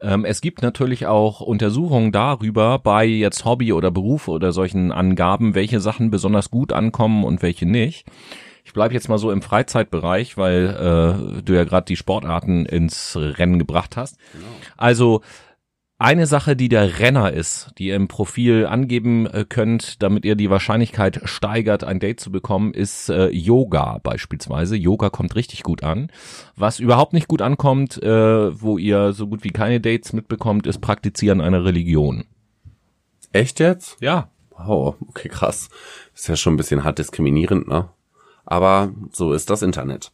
[0.00, 5.54] Ähm, es gibt natürlich auch Untersuchungen darüber bei jetzt Hobby oder Berufe oder solchen Angaben,
[5.54, 8.06] welche Sachen besonders gut ankommen und welche nicht.
[8.64, 13.16] Ich bleibe jetzt mal so im Freizeitbereich, weil äh, du ja gerade die Sportarten ins
[13.16, 14.18] Rennen gebracht hast.
[14.32, 14.46] Genau.
[14.76, 15.22] Also
[16.02, 20.34] eine Sache, die der Renner ist, die ihr im Profil angeben äh, könnt, damit ihr
[20.34, 24.74] die Wahrscheinlichkeit steigert, ein Date zu bekommen, ist äh, Yoga beispielsweise.
[24.74, 26.10] Yoga kommt richtig gut an.
[26.56, 30.80] Was überhaupt nicht gut ankommt, äh, wo ihr so gut wie keine Dates mitbekommt, ist
[30.80, 32.24] Praktizieren einer Religion.
[33.32, 33.96] Echt jetzt?
[34.00, 34.28] Ja.
[34.50, 35.68] Wow, okay, krass.
[36.14, 37.90] Ist ja schon ein bisschen hart diskriminierend, ne?
[38.44, 40.12] Aber so ist das Internet.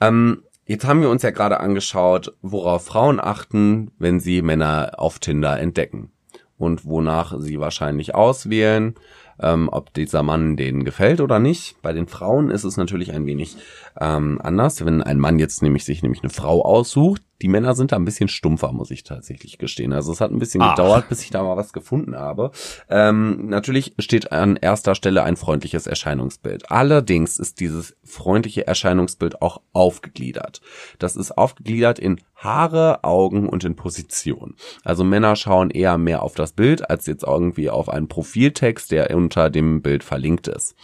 [0.00, 5.18] Ähm, Jetzt haben wir uns ja gerade angeschaut, worauf Frauen achten, wenn sie Männer auf
[5.18, 6.12] Tinder entdecken
[6.58, 8.94] und wonach sie wahrscheinlich auswählen,
[9.42, 11.80] ähm, ob dieser Mann denen gefällt oder nicht.
[11.82, 13.56] Bei den Frauen ist es natürlich ein wenig
[14.00, 14.84] ähm, anders.
[14.84, 18.04] Wenn ein Mann jetzt nämlich sich nämlich eine Frau aussucht, die Männer sind da ein
[18.04, 19.92] bisschen stumpfer, muss ich tatsächlich gestehen.
[19.92, 20.74] Also es hat ein bisschen Ach.
[20.74, 22.50] gedauert, bis ich da mal was gefunden habe.
[22.88, 26.70] Ähm, natürlich steht an erster Stelle ein freundliches Erscheinungsbild.
[26.70, 30.60] Allerdings ist dieses freundliche Erscheinungsbild auch aufgegliedert.
[30.98, 34.56] Das ist aufgegliedert in Haare, Augen und in Position.
[34.82, 39.14] Also Männer schauen eher mehr auf das Bild als jetzt irgendwie auf einen Profiltext, der
[39.14, 40.74] unter dem Bild verlinkt ist.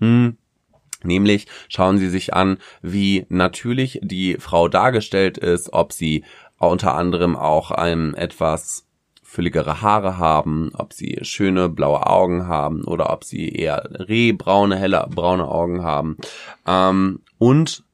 [0.00, 0.36] Hm.
[1.02, 6.24] Nämlich schauen Sie sich an, wie natürlich die Frau dargestellt ist, ob sie
[6.58, 8.86] unter anderem auch ein etwas
[9.22, 15.06] fülligere Haare haben, ob sie schöne blaue Augen haben oder ob sie eher rehbraune, helle
[15.14, 16.16] braune Augen haben.
[16.66, 17.84] Ähm, und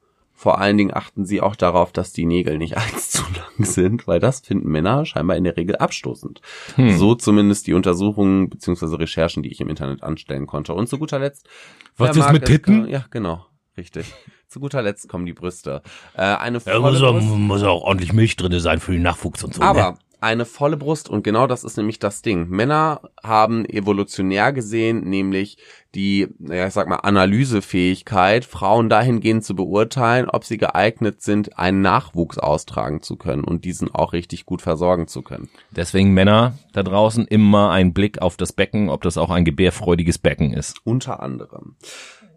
[0.42, 4.08] Vor allen Dingen achten sie auch darauf, dass die Nägel nicht eins zu lang sind,
[4.08, 6.40] weil das finden Männer scheinbar in der Regel abstoßend.
[6.74, 6.98] Hm.
[6.98, 8.96] So zumindest die Untersuchungen bzw.
[8.96, 10.74] Recherchen, die ich im Internet anstellen konnte.
[10.74, 11.48] Und zu guter Letzt.
[11.96, 12.88] Was ist mit Titten?
[12.88, 13.46] ja, genau.
[13.76, 14.12] Richtig.
[14.48, 15.80] Zu guter Letzt kommen die Brüste.
[16.14, 19.54] Äh, eine ja, muss, auch, muss auch ordentlich Milch drinne sein für den Nachwuchs und
[19.54, 19.62] so.
[19.62, 19.98] Aber ne?
[20.22, 22.48] Eine volle Brust und genau das ist nämlich das Ding.
[22.48, 25.58] Männer haben evolutionär gesehen nämlich
[25.94, 31.82] die, ja, ich sag mal, Analysefähigkeit, Frauen dahingehend zu beurteilen, ob sie geeignet sind, einen
[31.82, 35.50] Nachwuchs austragen zu können und diesen auch richtig gut versorgen zu können.
[35.70, 40.18] Deswegen Männer da draußen immer ein Blick auf das Becken, ob das auch ein gebärfreudiges
[40.18, 40.76] Becken ist.
[40.84, 41.76] Unter anderem.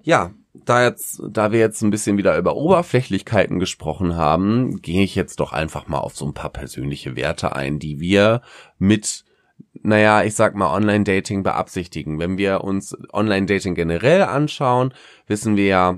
[0.05, 5.15] Ja, da jetzt, da wir jetzt ein bisschen wieder über Oberflächlichkeiten gesprochen haben, gehe ich
[5.15, 8.41] jetzt doch einfach mal auf so ein paar persönliche Werte ein, die wir
[8.77, 9.25] mit
[9.81, 12.19] naja, ich sag mal Online-Dating beabsichtigen.
[12.19, 14.93] Wenn wir uns Online-Dating generell anschauen,
[15.27, 15.97] wissen wir ja,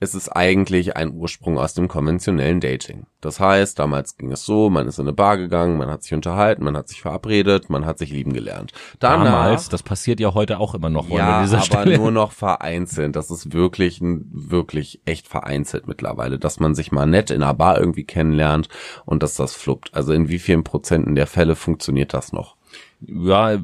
[0.00, 3.06] es ist eigentlich ein Ursprung aus dem konventionellen Dating.
[3.20, 6.12] Das heißt, damals ging es so, man ist in eine Bar gegangen, man hat sich
[6.12, 8.72] unterhalten, man hat sich verabredet, man hat sich lieben gelernt.
[8.98, 11.08] Danach, damals, das passiert ja heute auch immer noch.
[11.08, 11.96] Ja, aber Stelle.
[11.96, 13.16] nur noch vereinzelt.
[13.16, 17.78] Das ist wirklich, wirklich echt vereinzelt mittlerweile, dass man sich mal nett in einer Bar
[17.78, 18.68] irgendwie kennenlernt
[19.06, 19.94] und dass das fluppt.
[19.94, 22.56] Also in wie vielen Prozenten der Fälle funktioniert das noch?
[23.00, 23.58] Ja,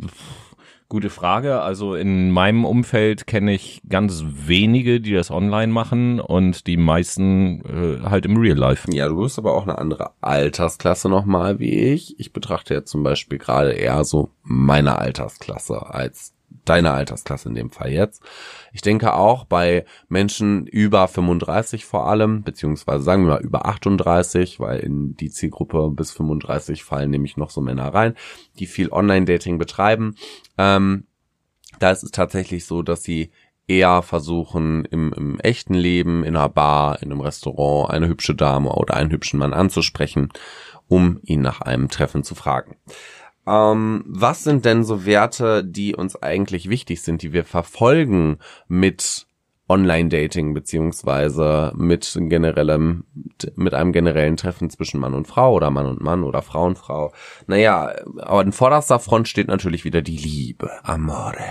[0.90, 1.62] Gute Frage.
[1.62, 7.62] Also in meinem Umfeld kenne ich ganz wenige, die das online machen und die meisten
[7.64, 8.90] äh, halt im Real Life.
[8.92, 12.18] Ja, du bist aber auch eine andere Altersklasse nochmal wie ich.
[12.18, 16.34] Ich betrachte jetzt zum Beispiel gerade eher so meine Altersklasse als
[16.70, 18.22] deine Altersklasse in dem Fall jetzt.
[18.72, 24.60] Ich denke auch bei Menschen über 35 vor allem, beziehungsweise sagen wir mal über 38,
[24.60, 28.14] weil in die Zielgruppe bis 35 fallen nämlich noch so Männer rein,
[28.60, 30.14] die viel Online-Dating betreiben.
[30.58, 31.08] Ähm,
[31.80, 33.32] da ist es tatsächlich so, dass sie
[33.66, 38.70] eher versuchen, im, im echten Leben, in einer Bar, in einem Restaurant, eine hübsche Dame
[38.70, 40.28] oder einen hübschen Mann anzusprechen,
[40.86, 42.76] um ihn nach einem Treffen zu fragen.
[43.46, 49.26] Ähm, was sind denn so Werte, die uns eigentlich wichtig sind, die wir verfolgen mit
[49.68, 53.04] Online-Dating beziehungsweise mit generellem,
[53.54, 56.76] mit einem generellen Treffen zwischen Mann und Frau oder Mann und Mann oder Frau und
[56.76, 57.12] Frau.
[57.46, 60.70] Naja, aber in vorderster Front steht natürlich wieder die Liebe.
[60.82, 61.44] Amore.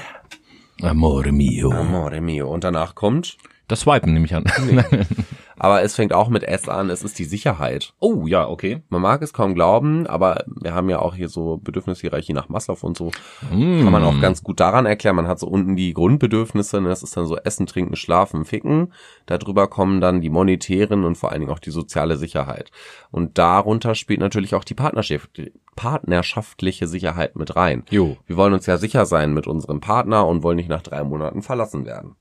[0.82, 1.71] Amore mio.
[1.71, 2.54] Amore mio.
[2.54, 3.38] Und danach kommt
[3.69, 4.45] das Swipen nehme ich an.
[4.65, 4.82] Nee.
[5.60, 7.93] aber es fängt auch mit S an, es ist die Sicherheit.
[8.00, 8.82] Oh, ja, okay.
[8.89, 12.78] Man mag es kaum glauben, aber wir haben ja auch hier so Bedürfnishierarchie nach Maslow
[12.82, 13.12] und so.
[13.52, 13.84] Mm.
[13.84, 15.15] Kann man auch ganz gut daran erklären.
[15.15, 16.89] Man hat so unten die Grundbedürfnisse, ne?
[16.89, 18.93] das ist dann so Essen, Trinken, Schlafen, Ficken.
[19.26, 22.72] Darüber kommen dann die monetären und vor allen Dingen auch die soziale Sicherheit.
[23.12, 25.41] Und darunter spielt natürlich auch die Partnerschaft,
[25.76, 27.84] partnerschaftliche Sicherheit mit rein.
[27.89, 28.17] Jo.
[28.28, 31.41] Wir wollen uns ja sicher sein mit unserem Partner und wollen nicht nach drei Monaten
[31.41, 32.15] verlassen werden.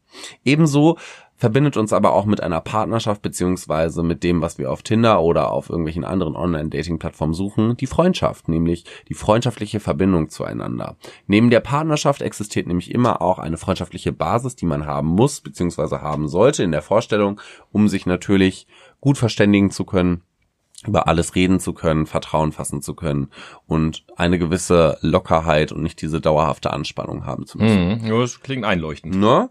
[0.45, 0.97] Ebenso
[1.39, 5.53] verbindet uns aber auch mit einer Partnerschaft beziehungsweise mit dem, was wir auf Tinder oder
[5.53, 10.97] auf irgendwelchen anderen Online-Dating-Plattformen suchen, die Freundschaft, nämlich die freundschaftliche Verbindung zueinander.
[11.29, 16.03] Neben der Partnerschaft existiert nämlich immer auch eine freundschaftliche Basis, die man haben muss beziehungsweise
[16.03, 18.67] haben sollte in der Vorstellung, um sich natürlich
[19.01, 20.23] gut verständigen zu können,
[20.87, 23.31] über alles reden zu können, Vertrauen fassen zu können
[23.67, 28.03] und eine gewisse Lockerheit und nicht diese dauerhafte Anspannung haben zu müssen.
[28.03, 29.17] Mhm, das klingt einleuchtend.
[29.17, 29.51] Ne?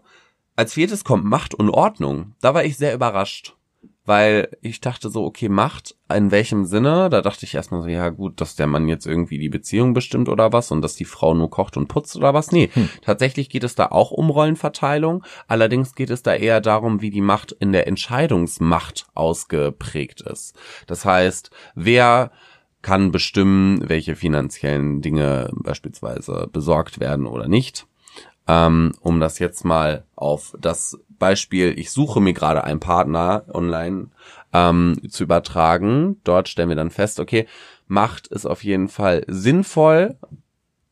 [0.58, 2.34] Als viertes kommt Macht und Ordnung.
[2.40, 3.54] Da war ich sehr überrascht,
[4.04, 7.08] weil ich dachte so, okay, Macht, in welchem Sinne?
[7.10, 10.28] Da dachte ich erstmal so, ja gut, dass der Mann jetzt irgendwie die Beziehung bestimmt
[10.28, 12.50] oder was und dass die Frau nur kocht und putzt oder was.
[12.50, 12.88] Nee, hm.
[13.02, 15.22] tatsächlich geht es da auch um Rollenverteilung.
[15.46, 20.56] Allerdings geht es da eher darum, wie die Macht in der Entscheidungsmacht ausgeprägt ist.
[20.88, 22.32] Das heißt, wer
[22.82, 27.86] kann bestimmen, welche finanziellen Dinge beispielsweise besorgt werden oder nicht
[28.48, 34.08] ähm, um das jetzt mal auf das Beispiel, ich suche mir gerade einen Partner online
[34.52, 36.20] ähm, zu übertragen.
[36.24, 37.46] Dort stellen wir dann fest, okay,
[37.86, 40.16] Macht ist auf jeden Fall sinnvoll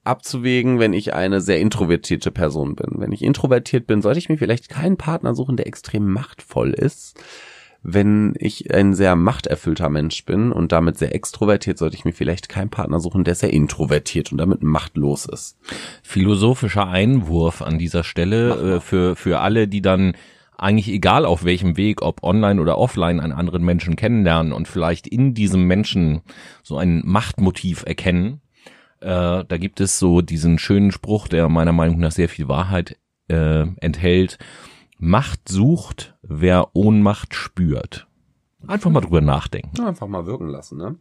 [0.05, 3.01] abzuwägen, wenn ich eine sehr introvertierte Person bin.
[3.01, 7.19] Wenn ich introvertiert bin, sollte ich mir vielleicht keinen Partner suchen, der extrem machtvoll ist
[7.88, 12.49] wenn ich ein sehr machterfüllter Mensch bin und damit sehr extrovertiert, sollte ich mir vielleicht
[12.49, 15.57] keinen Partner suchen, der sehr introvertiert und damit machtlos ist.
[16.03, 20.14] Philosophischer Einwurf an dieser Stelle äh, für, für alle, die dann
[20.59, 25.07] eigentlich egal auf welchem Weg, ob online oder offline, einen anderen Menschen kennenlernen und vielleicht
[25.07, 26.22] in diesem Menschen
[26.64, 28.40] so ein Machtmotiv erkennen.
[29.01, 32.96] Äh, da gibt es so diesen schönen Spruch, der meiner Meinung nach sehr viel Wahrheit
[33.29, 34.38] äh, enthält.
[34.99, 38.07] Macht sucht, wer Ohnmacht spürt.
[38.67, 39.79] Einfach mal drüber nachdenken.
[39.81, 40.97] einfach mal wirken lassen, ne?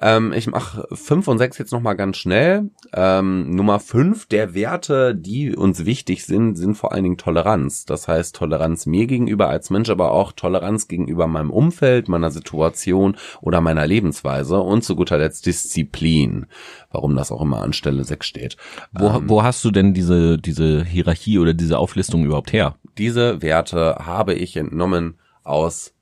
[0.00, 2.70] Ähm, ich mache fünf und sechs jetzt nochmal ganz schnell.
[2.92, 7.86] Ähm, Nummer fünf der Werte, die uns wichtig sind, sind vor allen Dingen Toleranz.
[7.86, 13.16] Das heißt Toleranz mir gegenüber als Mensch, aber auch Toleranz gegenüber meinem Umfeld, meiner Situation
[13.40, 16.46] oder meiner Lebensweise und zu guter Letzt Disziplin.
[16.90, 18.56] Warum das auch immer an Stelle sechs steht.
[18.92, 22.76] Wo, ähm, wo hast du denn diese, diese Hierarchie oder diese Auflistung überhaupt her?
[22.98, 25.95] Diese Werte habe ich entnommen aus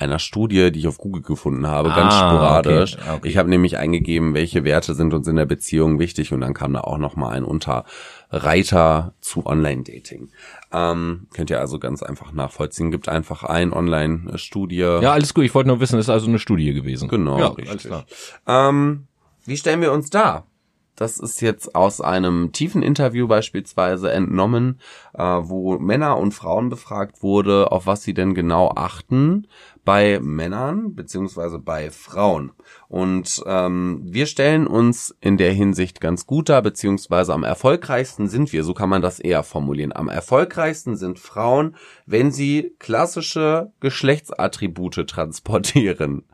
[0.00, 2.96] einer Studie, die ich auf Google gefunden habe, ah, ganz sporadisch.
[2.96, 3.28] Okay, okay.
[3.28, 6.72] Ich habe nämlich eingegeben, welche Werte sind uns in der Beziehung wichtig und dann kam
[6.72, 10.30] da auch noch mal ein Unterreiter zu Online-Dating.
[10.72, 12.90] Ähm, könnt ihr also ganz einfach nachvollziehen.
[12.90, 14.76] Gibt einfach ein Online-Studie.
[14.76, 15.44] Ja, alles gut.
[15.44, 17.08] Ich wollte nur wissen, es ist also eine Studie gewesen.
[17.08, 17.70] Genau, ja, richtig.
[17.70, 18.06] Alles klar.
[18.46, 19.06] Ähm,
[19.44, 20.44] wie stellen wir uns da?
[21.00, 24.80] Das ist jetzt aus einem tiefen Interview beispielsweise entnommen,
[25.14, 29.46] äh, wo Männer und Frauen befragt wurde, auf was sie denn genau achten
[29.84, 32.52] bei Männern beziehungsweise bei Frauen.
[32.88, 38.52] Und ähm, wir stellen uns in der Hinsicht ganz gut dar, beziehungsweise am erfolgreichsten sind
[38.52, 39.94] wir, so kann man das eher formulieren.
[39.94, 46.24] Am erfolgreichsten sind Frauen, wenn sie klassische Geschlechtsattribute transportieren.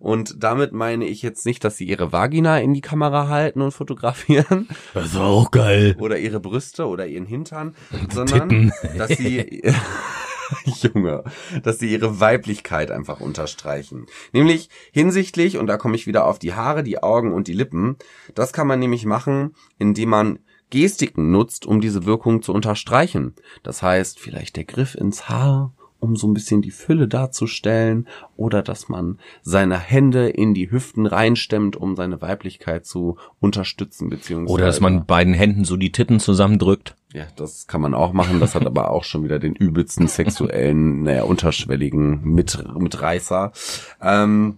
[0.00, 3.72] Und damit meine ich jetzt nicht, dass sie ihre Vagina in die Kamera halten und
[3.72, 4.66] fotografieren.
[4.94, 5.94] Das ist auch geil.
[6.00, 7.74] Oder ihre Brüste oder ihren Hintern,
[8.10, 9.62] sondern dass sie
[10.64, 11.24] Junge,
[11.62, 14.06] dass sie ihre Weiblichkeit einfach unterstreichen.
[14.32, 17.96] Nämlich hinsichtlich, und da komme ich wieder auf die Haare, die Augen und die Lippen,
[18.34, 20.38] das kann man nämlich machen, indem man
[20.70, 23.34] Gestiken nutzt, um diese Wirkung zu unterstreichen.
[23.62, 28.62] Das heißt, vielleicht der Griff ins Haar um so ein bisschen die Fülle darzustellen oder
[28.62, 34.66] dass man seine Hände in die Hüften reinstemmt, um seine Weiblichkeit zu unterstützen beziehungsweise oder
[34.66, 36.96] dass man beiden Händen so die Titten zusammendrückt.
[37.12, 38.40] Ja, das kann man auch machen.
[38.40, 43.52] Das hat aber auch schon wieder den übelsten sexuellen, naja, unterschwelligen Mit Mitreißer.
[44.00, 44.56] Ähm,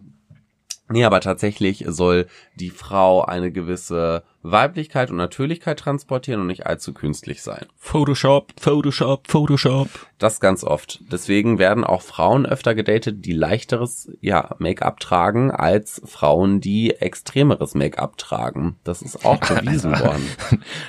[0.92, 6.92] Nee, aber tatsächlich soll die Frau eine gewisse Weiblichkeit und Natürlichkeit transportieren und nicht allzu
[6.92, 7.64] künstlich sein.
[7.78, 9.88] Photoshop, Photoshop, Photoshop.
[10.18, 11.00] Das ganz oft.
[11.10, 17.74] Deswegen werden auch Frauen öfter gedatet, die leichteres ja, Make-up tragen, als Frauen, die extremeres
[17.74, 18.76] Make-up tragen.
[18.84, 20.26] Das ist auch bewiesen worden.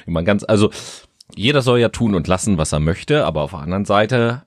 [0.05, 0.69] Man ganz, also
[1.35, 4.43] jeder soll ja tun und lassen, was er möchte, aber auf der anderen Seite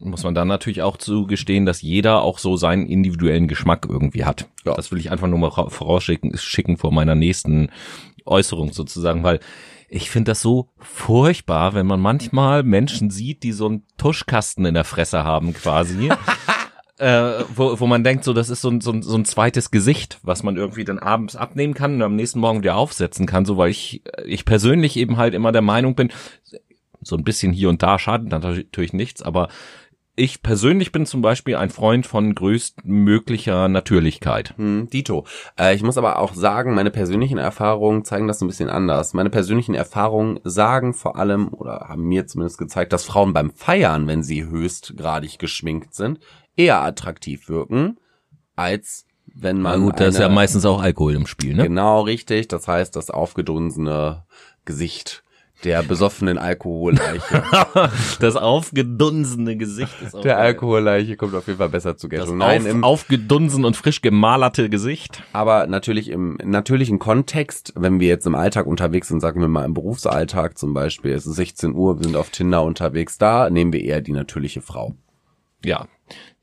[0.00, 4.48] muss man dann natürlich auch zugestehen, dass jeder auch so seinen individuellen Geschmack irgendwie hat.
[4.64, 4.74] Ja.
[4.74, 7.68] Das will ich einfach nur mal vorausschicken schicken vor meiner nächsten
[8.24, 9.40] Äußerung sozusagen, weil
[9.88, 14.74] ich finde das so furchtbar, wenn man manchmal Menschen sieht, die so einen Tuschkasten in
[14.74, 16.10] der Fresse haben quasi.
[16.98, 19.70] äh, wo, wo man denkt, so das ist so ein, so, ein, so ein zweites
[19.70, 23.44] Gesicht, was man irgendwie dann abends abnehmen kann und am nächsten Morgen wieder aufsetzen kann,
[23.44, 26.12] so weil ich, ich persönlich eben halt immer der Meinung bin,
[27.02, 29.48] so ein bisschen hier und da schadet natürlich nichts, aber
[30.16, 34.54] ich persönlich bin zum Beispiel ein Freund von größtmöglicher Natürlichkeit.
[34.56, 35.26] Hm, Dito.
[35.58, 39.12] Äh, ich muss aber auch sagen, meine persönlichen Erfahrungen zeigen das ein bisschen anders.
[39.12, 44.06] Meine persönlichen Erfahrungen sagen vor allem oder haben mir zumindest gezeigt, dass Frauen beim Feiern,
[44.06, 46.20] wenn sie höchstgradig geschminkt sind,
[46.56, 47.98] eher attraktiv wirken,
[48.56, 49.80] als wenn man.
[49.80, 51.64] Na gut, da ist ja meistens auch Alkohol im Spiel, ne?
[51.64, 52.48] Genau, richtig.
[52.48, 54.24] Das heißt, das aufgedunsene
[54.64, 55.24] Gesicht
[55.64, 57.42] der besoffenen Alkoholleiche.
[58.20, 62.38] das aufgedunsene Gesicht ist auch Der Alkoholleiche kommt auf jeden Fall besser zu Geltung.
[62.38, 65.22] Das Nein, auf, im aufgedunsen und frisch gemalerte Gesicht.
[65.32, 69.64] Aber natürlich im natürlichen Kontext, wenn wir jetzt im Alltag unterwegs sind, sagen wir mal
[69.64, 73.72] im Berufsalltag zum Beispiel, es ist 16 Uhr, wir sind auf Tinder unterwegs, da nehmen
[73.72, 74.94] wir eher die natürliche Frau.
[75.64, 75.86] Ja,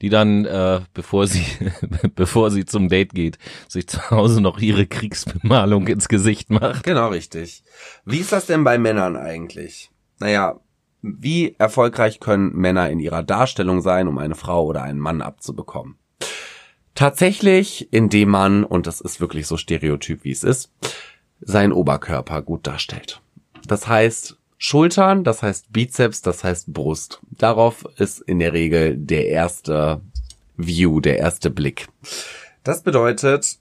[0.01, 1.45] die dann, äh, bevor sie,
[2.15, 6.83] bevor sie zum Date geht, sich zu Hause noch ihre Kriegsbemalung ins Gesicht macht.
[6.83, 7.63] Genau, richtig.
[8.05, 9.91] Wie ist das denn bei Männern eigentlich?
[10.19, 10.59] Naja,
[11.01, 15.97] wie erfolgreich können Männer in ihrer Darstellung sein, um eine Frau oder einen Mann abzubekommen?
[16.93, 20.71] Tatsächlich, indem man, und das ist wirklich so stereotyp, wie es ist,
[21.39, 23.21] seinen Oberkörper gut darstellt.
[23.65, 27.19] Das heißt, Schultern, das heißt Bizeps, das heißt Brust.
[27.31, 30.01] Darauf ist in der Regel der erste
[30.55, 31.87] View, der erste Blick.
[32.63, 33.57] Das bedeutet,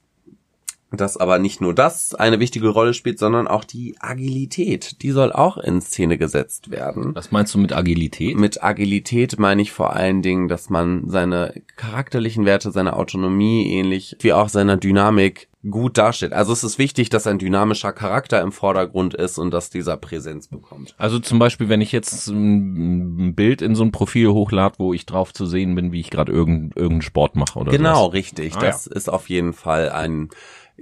[0.93, 5.03] dass aber nicht nur das eine wichtige Rolle spielt, sondern auch die Agilität.
[5.03, 7.15] Die soll auch in Szene gesetzt werden.
[7.15, 8.37] Was meinst du mit Agilität?
[8.37, 14.17] Mit Agilität meine ich vor allen Dingen, dass man seine charakterlichen Werte, seine Autonomie ähnlich
[14.21, 16.33] wie auch seiner Dynamik gut darstellt.
[16.33, 20.49] Also es ist wichtig, dass ein dynamischer Charakter im Vordergrund ist und dass dieser Präsenz
[20.49, 20.95] bekommt.
[20.97, 25.05] Also zum Beispiel, wenn ich jetzt ein Bild in so ein Profil hochlade, wo ich
[25.05, 28.15] drauf zu sehen bin, wie ich gerade irgendeinen irgendeinen Sport mache oder Genau, sowas.
[28.15, 28.57] richtig.
[28.57, 28.97] Ah, das ja.
[28.97, 30.31] ist auf jeden Fall ein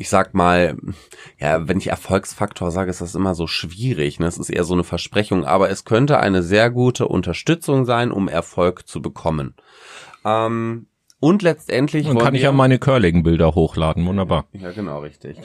[0.01, 0.77] ich sag mal,
[1.41, 4.21] ja, wenn ich Erfolgsfaktor sage, ist das immer so schwierig.
[4.21, 4.27] Ne?
[4.27, 8.29] Es ist eher so eine Versprechung, aber es könnte eine sehr gute Unterstützung sein, um
[8.29, 9.55] Erfolg zu bekommen.
[10.25, 10.87] Ähm,
[11.19, 14.07] Und letztendlich Dann kann ich ja meine Curling-Bilder hochladen.
[14.07, 14.47] Wunderbar.
[14.53, 15.37] Ja, genau, richtig.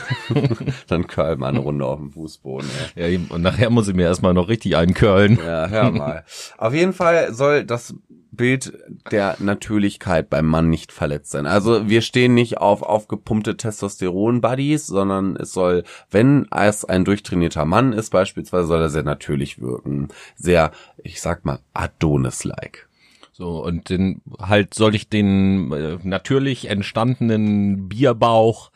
[0.88, 2.68] Dann curl mal eine Runde auf dem Fußboden.
[2.94, 3.16] Ey.
[3.16, 5.38] Ja, und nachher muss ich mir erstmal noch richtig eincurlen.
[5.44, 6.24] Ja, hör mal.
[6.56, 7.94] Auf jeden Fall soll das
[8.36, 8.72] Bild
[9.10, 11.46] der Natürlichkeit beim Mann nicht verletzt sein.
[11.46, 17.92] Also wir stehen nicht auf aufgepumpte Testosteron-Buddies, sondern es soll, wenn es ein durchtrainierter Mann
[17.92, 20.08] ist, beispielsweise, soll er sehr natürlich wirken.
[20.36, 20.72] Sehr,
[21.02, 22.88] ich sag mal, Adonis-like.
[23.32, 28.70] So, und den, halt soll ich den äh, natürlich entstandenen Bierbauch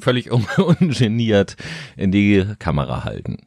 [0.00, 1.56] völlig un ungeniert
[1.96, 3.38] in die Kamera halten.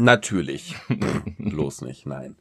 [0.00, 0.76] Natürlich.
[1.38, 2.36] Bloß nicht, nein.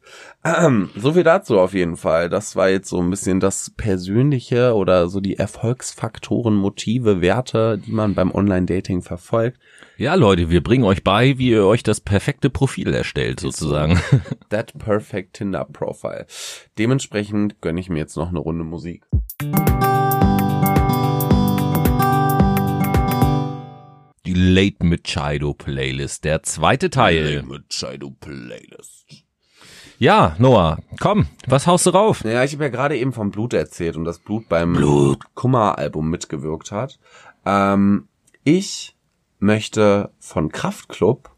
[0.46, 2.30] Ähm, so viel dazu auf jeden Fall.
[2.30, 7.92] Das war jetzt so ein bisschen das Persönliche oder so die Erfolgsfaktoren, Motive, Werte, die
[7.92, 9.60] man beim Online-Dating verfolgt.
[9.98, 14.00] Ja, Leute, wir bringen euch bei, wie ihr euch das perfekte Profil erstellt, sozusagen.
[14.50, 16.26] That Perfect Tinder Profile.
[16.78, 19.04] Dementsprechend gönne ich mir jetzt noch eine Runde Musik.
[24.30, 27.42] Die Late Machado Playlist, der zweite Teil.
[27.42, 29.26] Machado Playlist.
[29.98, 32.24] Ja, Noah, komm, was haust du rauf?
[32.24, 36.72] Ja, ich habe ja gerade eben vom Blut erzählt und das Blut beim Kummer-Album mitgewirkt
[36.72, 37.00] hat.
[37.44, 38.08] Ähm,
[38.44, 38.96] ich
[39.40, 41.32] möchte von Kraftklub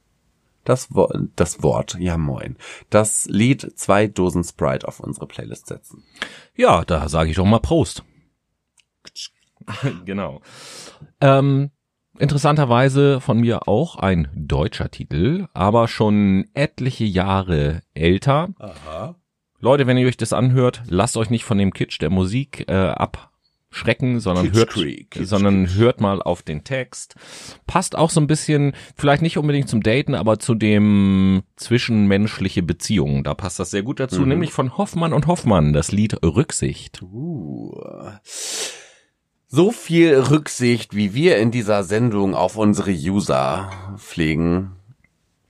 [0.65, 2.57] das, Wo das Wort, ja moin,
[2.89, 6.03] das Lied zwei Dosen Sprite auf unsere Playlist setzen.
[6.57, 8.03] Ja, da sage ich doch mal Prost.
[10.05, 10.41] genau.
[11.21, 11.71] Ähm,
[12.21, 18.49] interessanterweise von mir auch ein deutscher Titel, aber schon etliche Jahre älter.
[18.59, 19.15] Aha.
[19.59, 22.73] Leute, wenn ihr euch das anhört, lasst euch nicht von dem Kitsch der Musik äh,
[22.73, 27.15] abschrecken, sondern Kitsch hört, Creek, Kitsch sondern hört mal auf den Text.
[27.67, 33.23] Passt auch so ein bisschen, vielleicht nicht unbedingt zum Daten, aber zu dem zwischenmenschliche Beziehungen.
[33.23, 34.29] Da passt das sehr gut dazu, Mhm.
[34.29, 37.01] nämlich von Hoffmann und Hoffmann, das Lied Rücksicht.
[37.03, 37.79] Uh.
[39.53, 44.77] So viel Rücksicht, wie wir in dieser Sendung auf unsere User pflegen,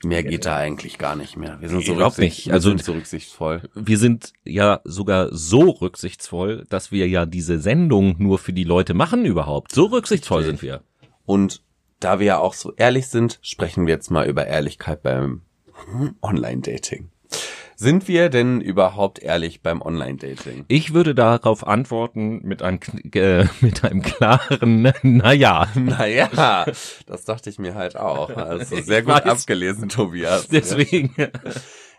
[0.03, 1.61] mehr geht da eigentlich gar nicht mehr.
[1.61, 2.51] Wir sind so, rücksicht, nicht.
[2.51, 3.69] Also- wir sind so rücksichtsvoll.
[3.75, 8.95] Wir sind ja sogar so rücksichtsvoll, dass wir ja diese Sendung nur für die Leute
[8.95, 9.71] machen überhaupt.
[9.71, 10.81] So rücksichtsvoll sind wir.
[11.27, 11.61] Und
[11.99, 15.41] da wir ja auch so ehrlich sind, sprechen wir jetzt mal über Ehrlichkeit beim
[16.23, 17.10] Online-Dating.
[17.81, 20.65] Sind wir denn überhaupt ehrlich beim Online-Dating?
[20.67, 22.77] Ich würde darauf antworten mit einem,
[23.11, 25.67] äh, mit einem klaren, naja.
[25.73, 26.65] Naja,
[27.07, 28.29] das dachte ich mir halt auch.
[28.37, 29.25] Also sehr Ich gut weiß.
[29.25, 30.47] abgelesen, Tobias.
[30.47, 31.15] Deswegen.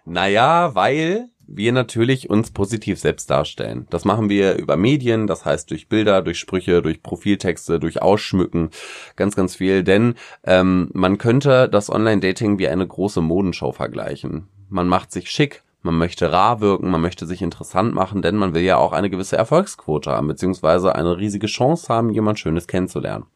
[0.05, 3.89] Naja, weil wir natürlich uns positiv selbst darstellen.
[3.91, 8.71] Das machen wir über Medien, das heißt durch Bilder, durch Sprüche, durch Profiltexte, durch Ausschmücken,
[9.17, 9.83] ganz, ganz viel.
[9.83, 10.15] Denn
[10.45, 14.47] ähm, man könnte das Online-Dating wie eine große Modenshow vergleichen.
[14.69, 18.55] Man macht sich schick, man möchte rar wirken, man möchte sich interessant machen, denn man
[18.55, 23.27] will ja auch eine gewisse Erfolgsquote haben, beziehungsweise eine riesige Chance haben, jemand Schönes kennenzulernen.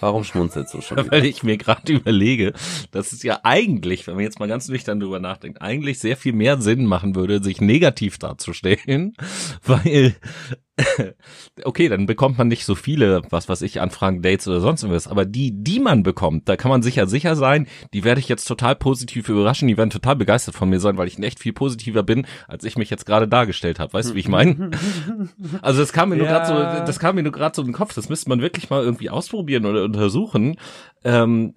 [0.00, 1.10] Warum schmunzelst du schon wieder?
[1.10, 2.54] Weil ich mir gerade überlege,
[2.90, 6.32] dass es ja eigentlich, wenn man jetzt mal ganz nüchtern drüber nachdenkt, eigentlich sehr viel
[6.32, 9.14] mehr Sinn machen würde, sich negativ darzustellen,
[9.64, 10.14] weil
[11.64, 15.08] okay, dann bekommt man nicht so viele, was weiß ich, Anfragen, Dates oder sonst irgendwas,
[15.08, 18.44] aber die, die man bekommt, da kann man sicher sicher sein, die werde ich jetzt
[18.44, 22.02] total positiv überraschen, die werden total begeistert von mir sein, weil ich echt viel positiver
[22.02, 23.92] bin, als ich mich jetzt gerade dargestellt habe.
[23.92, 24.70] Weißt du, wie ich meine?
[25.62, 26.38] Also das kam mir nur Ja.
[26.38, 27.94] gerade so, das kam mir nur gerade so in den Kopf.
[27.94, 30.56] Das müsste man wirklich mal irgendwie ausprobieren oder untersuchen,
[31.04, 31.54] ähm,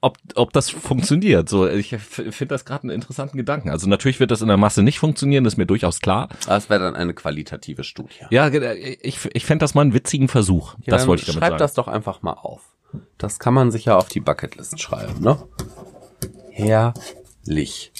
[0.00, 1.48] ob, ob das funktioniert.
[1.48, 3.70] So, ich finde das gerade einen interessanten Gedanken.
[3.70, 6.28] Also natürlich wird das in der Masse nicht funktionieren, das ist mir durchaus klar.
[6.46, 8.14] Das wäre dann eine qualitative Studie.
[8.30, 10.74] Ja, ge- ich, ich fände das mal einen witzigen Versuch.
[10.84, 11.58] Ja, das wollte ich damit schreib sagen.
[11.58, 12.62] das doch einfach mal auf.
[13.18, 15.42] Das kann man sich ja auf die Bucketlist schreiben, ne?
[16.50, 17.92] Herrlich.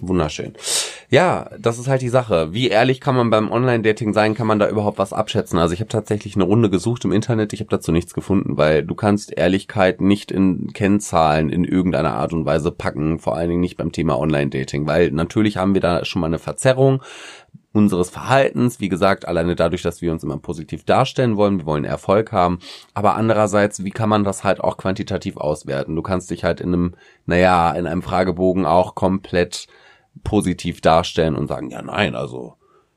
[0.00, 0.54] Wunderschön.
[1.12, 2.52] Ja, das ist halt die Sache.
[2.52, 4.34] Wie ehrlich kann man beim Online-Dating sein?
[4.34, 5.58] Kann man da überhaupt was abschätzen?
[5.58, 7.52] Also ich habe tatsächlich eine Runde gesucht im Internet.
[7.52, 12.32] Ich habe dazu nichts gefunden, weil du kannst Ehrlichkeit nicht in Kennzahlen in irgendeiner Art
[12.32, 13.18] und Weise packen.
[13.18, 16.38] Vor allen Dingen nicht beim Thema Online-Dating, weil natürlich haben wir da schon mal eine
[16.38, 17.02] Verzerrung
[17.72, 21.84] unseres Verhaltens, wie gesagt, alleine dadurch, dass wir uns immer positiv darstellen wollen, wir wollen
[21.84, 22.58] Erfolg haben,
[22.94, 25.94] aber andererseits, wie kann man das halt auch quantitativ auswerten?
[25.94, 26.94] Du kannst dich halt in einem,
[27.26, 29.68] naja, in einem Fragebogen auch komplett
[30.24, 32.54] positiv darstellen und sagen, ja nein, also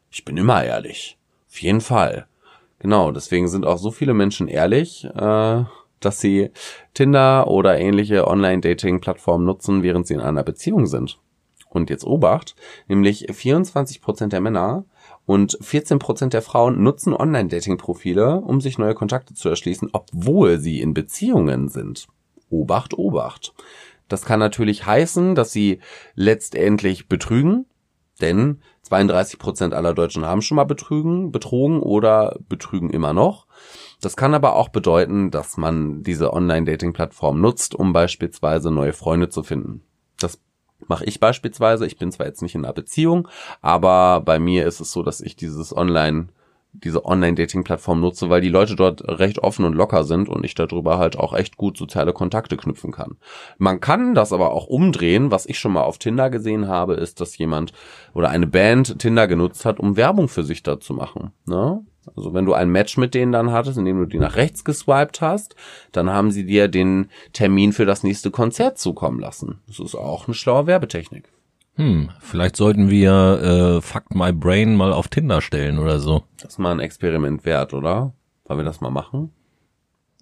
[0.10, 1.18] ich bin immer ehrlich,
[1.50, 2.28] auf jeden Fall.
[2.80, 5.64] Genau, deswegen sind auch so viele Menschen ehrlich, äh,
[6.00, 6.52] dass sie
[6.94, 11.20] Tinder oder ähnliche Online-Dating-Plattformen nutzen, während sie in einer Beziehung sind.
[11.70, 12.56] Und jetzt Obacht,
[12.88, 14.86] nämlich 24% der Männer
[15.26, 20.94] und 14% der Frauen nutzen Online-Dating-Profile, um sich neue Kontakte zu erschließen, obwohl sie in
[20.94, 22.08] Beziehungen sind.
[22.50, 23.54] Obacht, Obacht.
[24.08, 25.80] Das kann natürlich heißen, dass sie
[26.16, 27.66] letztendlich betrügen,
[28.22, 33.48] denn 32 Prozent aller Deutschen haben schon mal betrügen, betrogen oder betrügen immer noch.
[34.02, 39.44] Das kann aber auch bedeuten, dass man diese Online-Dating-Plattform nutzt, um beispielsweise neue Freunde zu
[39.44, 39.84] finden.
[40.20, 40.40] Das
[40.88, 41.86] mache ich beispielsweise.
[41.86, 43.30] Ich bin zwar jetzt nicht in einer Beziehung,
[43.62, 46.28] aber bei mir ist es so, dass ich dieses Online
[46.74, 50.98] diese Online-Dating-Plattform nutze, weil die Leute dort recht offen und locker sind und ich darüber
[50.98, 53.18] halt auch echt gut soziale Kontakte knüpfen kann.
[53.58, 55.32] Man kann das aber auch umdrehen.
[55.32, 57.74] Was ich schon mal auf Tinder gesehen habe, ist, dass jemand
[58.14, 61.32] oder eine Band Tinder genutzt hat, um Werbung für sich da zu machen.
[61.46, 61.86] Ne?
[62.16, 65.22] Also wenn du ein Match mit denen dann hattest, indem du die nach rechts geswiped
[65.22, 65.56] hast,
[65.92, 69.62] dann haben sie dir den Termin für das nächste Konzert zukommen lassen.
[69.68, 71.33] Das ist auch eine schlaue Werbetechnik.
[71.76, 76.24] Hm, vielleicht sollten wir äh, Fuck My Brain mal auf Tinder stellen oder so.
[76.42, 78.14] Das ist mal ein Experiment wert, oder?
[78.46, 79.32] Wollen wir das mal machen?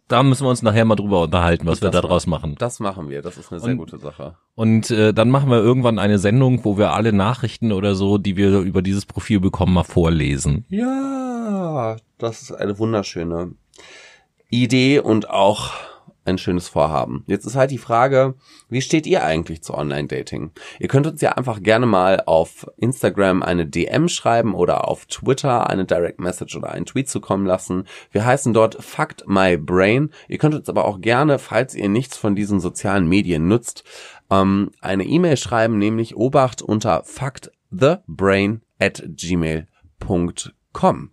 [0.07, 2.55] Da müssen wir uns nachher mal drüber unterhalten, was wir da draus machen.
[2.59, 4.35] Das machen wir, das ist eine sehr Und- gute Sache.
[4.55, 8.35] Und äh, dann machen wir irgendwann eine Sendung, wo wir alle Nachrichten oder so, die
[8.37, 10.65] wir über dieses Profil bekommen, mal vorlesen.
[10.69, 13.53] Ja, das ist eine wunderschöne
[14.49, 15.71] Idee und auch
[16.25, 17.23] ein schönes Vorhaben.
[17.27, 18.35] Jetzt ist halt die Frage,
[18.69, 20.51] wie steht ihr eigentlich zu Online-Dating?
[20.79, 25.69] Ihr könnt uns ja einfach gerne mal auf Instagram eine DM schreiben oder auf Twitter
[25.69, 27.85] eine Direct Message oder einen Tweet zukommen lassen.
[28.11, 30.11] Wir heißen dort Fact My Brain.
[30.27, 33.83] Ihr könnt uns aber auch gerne, falls ihr nichts von diesen sozialen Medien nutzt,
[34.29, 41.11] ähm, eine E-Mail schreiben, nämlich Obacht unter factthebrain at gmail.com.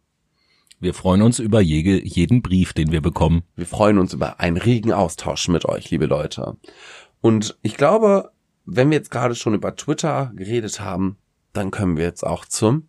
[0.80, 3.42] Wir freuen uns über jede, jeden Brief, den wir bekommen.
[3.56, 6.56] Wir freuen uns über einen regen Austausch mit euch, liebe Leute.
[7.20, 8.30] Und ich glaube,
[8.64, 11.16] wenn wir jetzt gerade schon über Twitter geredet haben,
[11.52, 12.88] dann können wir jetzt auch zum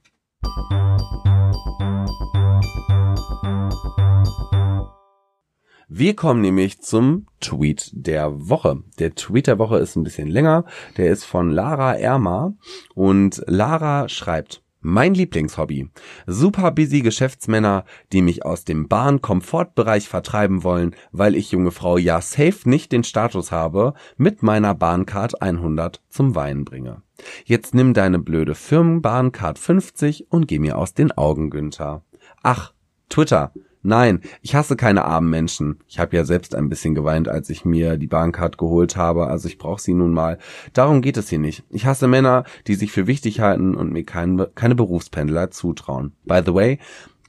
[5.88, 8.84] Wir kommen nämlich zum Tweet der Woche.
[9.00, 10.66] Der Tweet der Woche ist ein bisschen länger.
[10.98, 12.54] Der ist von Lara Erma.
[12.94, 15.90] Und Lara schreibt, mein Lieblingshobby.
[16.28, 22.22] Super busy Geschäftsmänner, die mich aus dem Bahn-Komfortbereich vertreiben wollen, weil ich junge Frau ja
[22.22, 27.02] safe nicht den Status habe, mit meiner Bahncard 100 zum Weinen bringe.
[27.46, 32.04] Jetzt nimm deine blöde Firmenbahncard 50 und geh mir aus den Augen, Günther.
[32.44, 32.74] Ach,
[33.10, 33.52] Twitter.
[33.82, 35.80] Nein, ich hasse keine armen Menschen.
[35.88, 39.48] Ich habe ja selbst ein bisschen geweint, als ich mir die Bahncard geholt habe, also
[39.48, 40.38] ich brauche sie nun mal.
[40.74, 41.64] Darum geht es hier nicht.
[41.70, 46.12] Ich hasse Männer, die sich für wichtig halten und mir kein, keine Berufspendler zutrauen.
[46.26, 46.78] By the way,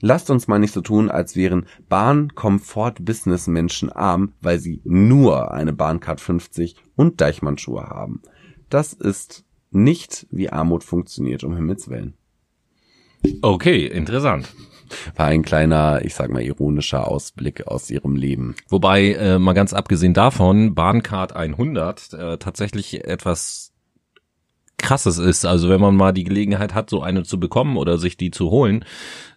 [0.01, 6.19] lasst uns mal nicht so tun, als wären Bahn-Komfort-Business-Menschen arm, weil sie nur eine Bahncard
[6.19, 8.21] 50 und Deichmannschuhe haben.
[8.69, 12.15] Das ist nicht, wie Armut funktioniert, um Himmels Willen.
[13.41, 14.53] Okay, interessant.
[15.15, 18.55] War ein kleiner, ich sag mal, ironischer Ausblick aus ihrem Leben.
[18.69, 23.70] Wobei, äh, mal ganz abgesehen davon, Bahncard 100 äh, tatsächlich etwas
[24.81, 25.45] krasses ist.
[25.45, 28.49] Also wenn man mal die Gelegenheit hat, so eine zu bekommen oder sich die zu
[28.49, 28.85] holen,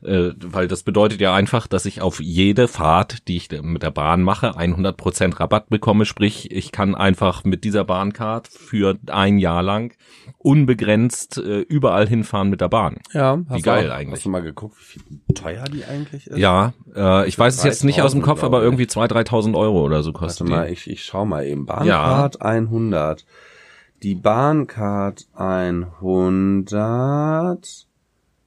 [0.02, 3.90] äh, weil das bedeutet ja einfach, dass ich auf jede Fahrt, die ich mit der
[3.90, 6.04] Bahn mache, 100% Rabatt bekomme.
[6.04, 9.94] Sprich, ich kann einfach mit dieser Bahncard für ein Jahr lang
[10.38, 12.98] unbegrenzt äh, überall hinfahren mit der Bahn.
[13.12, 14.18] Ja, Wie geil eigentlich.
[14.18, 14.76] Hast du mal geguckt,
[15.08, 16.38] wie teuer die eigentlich ist?
[16.38, 19.56] Ja, äh, ich weiß es jetzt nicht aus dem 3000, Kopf, aber irgendwie 2.000, 3.000
[19.56, 20.72] Euro oder so Warte kostet mal, die.
[20.74, 21.66] ich, ich schau mal eben.
[21.66, 23.24] Bahncard 100.
[24.04, 27.86] Die Bahncard 100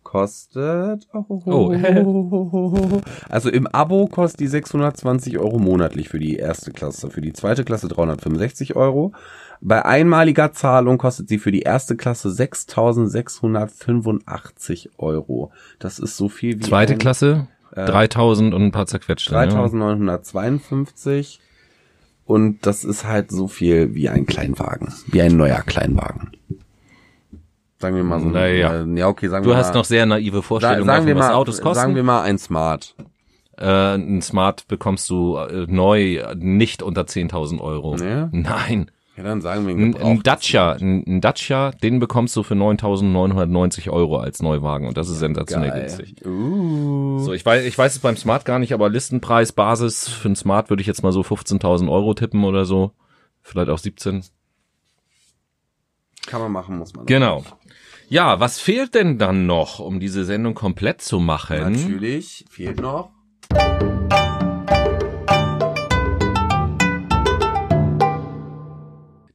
[0.04, 1.08] kostet.
[1.12, 1.72] Oh.
[3.30, 7.10] also im Abo kostet die 620 Euro monatlich für die erste Klasse.
[7.10, 9.14] Für die zweite Klasse 365 Euro.
[9.60, 15.52] Bei einmaliger Zahlung kostet sie für die erste Klasse 6.685 Euro.
[15.80, 19.34] Das ist so viel wie Zweite ein- Klasse, 3.000 und ein paar zerquetschte.
[19.34, 19.48] ne?
[19.48, 21.40] 3952
[22.28, 26.32] und das ist halt so viel wie ein Kleinwagen, wie ein neuer Kleinwagen.
[27.80, 28.28] Sagen wir mal so.
[28.30, 28.84] Naja.
[28.84, 29.80] äh, ja, okay, sagen Du wir hast mal.
[29.80, 31.76] noch sehr naive Vorstellungen sagen davon, wir was mal, Autos kosten.
[31.76, 32.96] sagen wir mal ein Smart.
[33.58, 37.96] äh, ein Smart bekommst du äh, neu nicht unter 10.000 Euro.
[37.96, 38.28] Nee?
[38.32, 38.92] Nein.
[39.18, 40.22] Ja, dann sagen wir Ein, ein.
[40.22, 45.18] Dacia, ein, ein Dacia, den bekommst du für 9.990 Euro als Neuwagen und das ist
[45.18, 45.80] sensationell Geil.
[45.82, 46.24] günstig.
[46.24, 47.18] Uh.
[47.20, 50.36] So, ich weiß, ich weiß es beim Smart gar nicht, aber Listenpreis, Basis für ein
[50.36, 52.92] Smart würde ich jetzt mal so 15.000 Euro tippen oder so.
[53.42, 54.24] Vielleicht auch 17.
[56.28, 57.08] Kann man machen, muss man.
[57.08, 57.44] Genau.
[58.10, 61.74] Ja, was fehlt denn dann noch, um diese Sendung komplett zu machen?
[61.74, 63.10] Natürlich fehlt noch.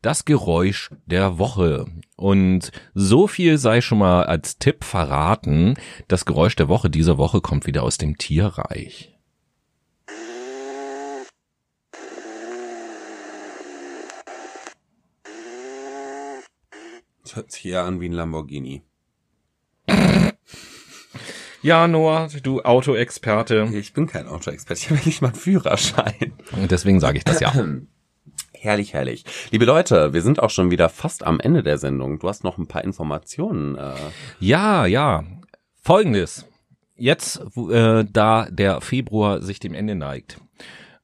[0.03, 1.87] Das Geräusch der Woche.
[2.17, 5.77] Und so viel sei schon mal als Tipp verraten.
[6.09, 9.17] Das Geräusch der Woche dieser Woche kommt wieder aus dem Tierreich.
[17.23, 18.83] Das hört sich eher an wie ein Lamborghini.
[21.65, 23.69] Ja, Noah, du Autoexperte.
[23.73, 26.33] Ich bin kein Autoexperte, ich habe nicht mal einen Führerschein.
[26.51, 27.53] Und deswegen sage ich das ja.
[28.53, 29.25] Herrlich, herrlich.
[29.51, 32.21] Liebe Leute, wir sind auch schon wieder fast am Ende der Sendung.
[32.21, 33.77] Du hast noch ein paar Informationen.
[33.77, 33.95] Äh.
[34.39, 35.25] Ja, ja.
[35.83, 36.47] Folgendes.
[36.95, 40.39] Jetzt, äh, da der Februar sich dem Ende neigt.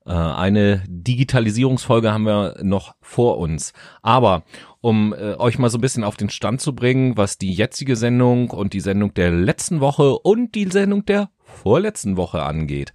[0.07, 3.72] Äh, eine Digitalisierungsfolge haben wir noch vor uns.
[4.03, 4.45] Aber
[4.81, 7.97] um äh, euch mal so ein bisschen auf den Stand zu bringen, was die jetzige
[7.97, 12.93] Sendung und die Sendung der letzten Woche und die Sendung der vorletzten Woche angeht.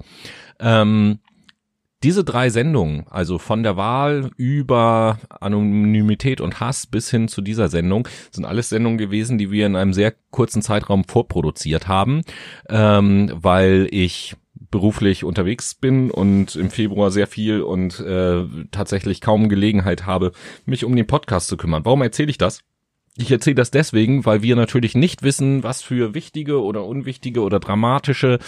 [0.60, 1.20] Ähm,
[2.04, 7.70] diese drei Sendungen, also von der Wahl über Anonymität und Hass bis hin zu dieser
[7.70, 12.22] Sendung, sind alles Sendungen gewesen, die wir in einem sehr kurzen Zeitraum vorproduziert haben,
[12.70, 14.36] ähm, weil ich
[14.70, 20.32] beruflich unterwegs bin und im Februar sehr viel und äh, tatsächlich kaum Gelegenheit habe,
[20.66, 21.86] mich um den Podcast zu kümmern.
[21.86, 22.64] Warum erzähle ich das?
[23.16, 27.60] Ich erzähle das deswegen, weil wir natürlich nicht wissen, was für wichtige oder unwichtige oder
[27.60, 28.40] dramatische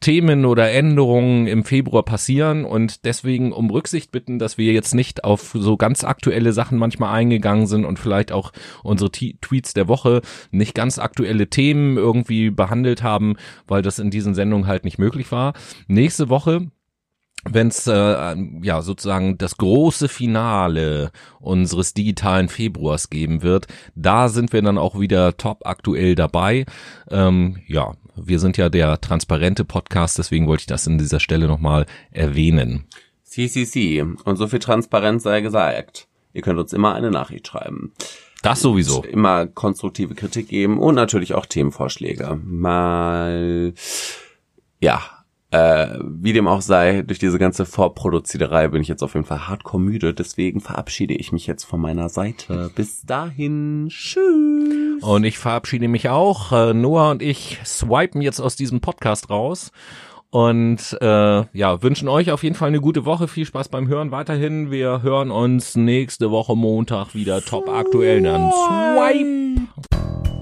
[0.00, 5.22] Themen oder Änderungen im Februar passieren und deswegen um Rücksicht bitten, dass wir jetzt nicht
[5.22, 8.50] auf so ganz aktuelle Sachen manchmal eingegangen sind und vielleicht auch
[8.82, 13.36] unsere T Tweets der Woche nicht ganz aktuelle Themen irgendwie behandelt haben,
[13.68, 15.52] weil das in diesen Sendungen halt nicht möglich war.
[15.86, 16.72] Nächste Woche
[17.44, 24.52] wenn es äh, ja sozusagen das große Finale unseres digitalen Februars geben wird, da sind
[24.52, 26.66] wir dann auch wieder top aktuell dabei.
[27.10, 31.46] Ähm, ja, wir sind ja der transparente Podcast, deswegen wollte ich das in dieser Stelle
[31.46, 32.86] nochmal erwähnen.
[33.22, 34.02] Si.
[34.24, 36.08] Und so viel Transparenz sei gesagt.
[36.32, 37.92] Ihr könnt uns immer eine Nachricht schreiben.
[38.42, 39.02] Das sowieso.
[39.02, 42.40] Immer konstruktive Kritik geben und natürlich auch Themenvorschläge.
[42.44, 43.74] Mal,
[44.80, 45.17] ja,
[45.50, 49.48] äh, wie dem auch sei, durch diese ganze Vorproduziererei bin ich jetzt auf jeden Fall
[49.48, 50.12] hardcore müde.
[50.12, 52.70] Deswegen verabschiede ich mich jetzt von meiner Seite.
[52.74, 55.02] Bis dahin, tschüss.
[55.02, 56.52] Und ich verabschiede mich auch.
[56.52, 59.72] Äh, Noah und ich swipen jetzt aus diesem Podcast raus.
[60.30, 63.28] Und äh, ja, wünschen euch auf jeden Fall eine gute Woche.
[63.28, 64.70] Viel Spaß beim Hören weiterhin.
[64.70, 68.22] Wir hören uns nächste Woche Montag wieder top aktuell.
[68.22, 70.37] Dann swipe.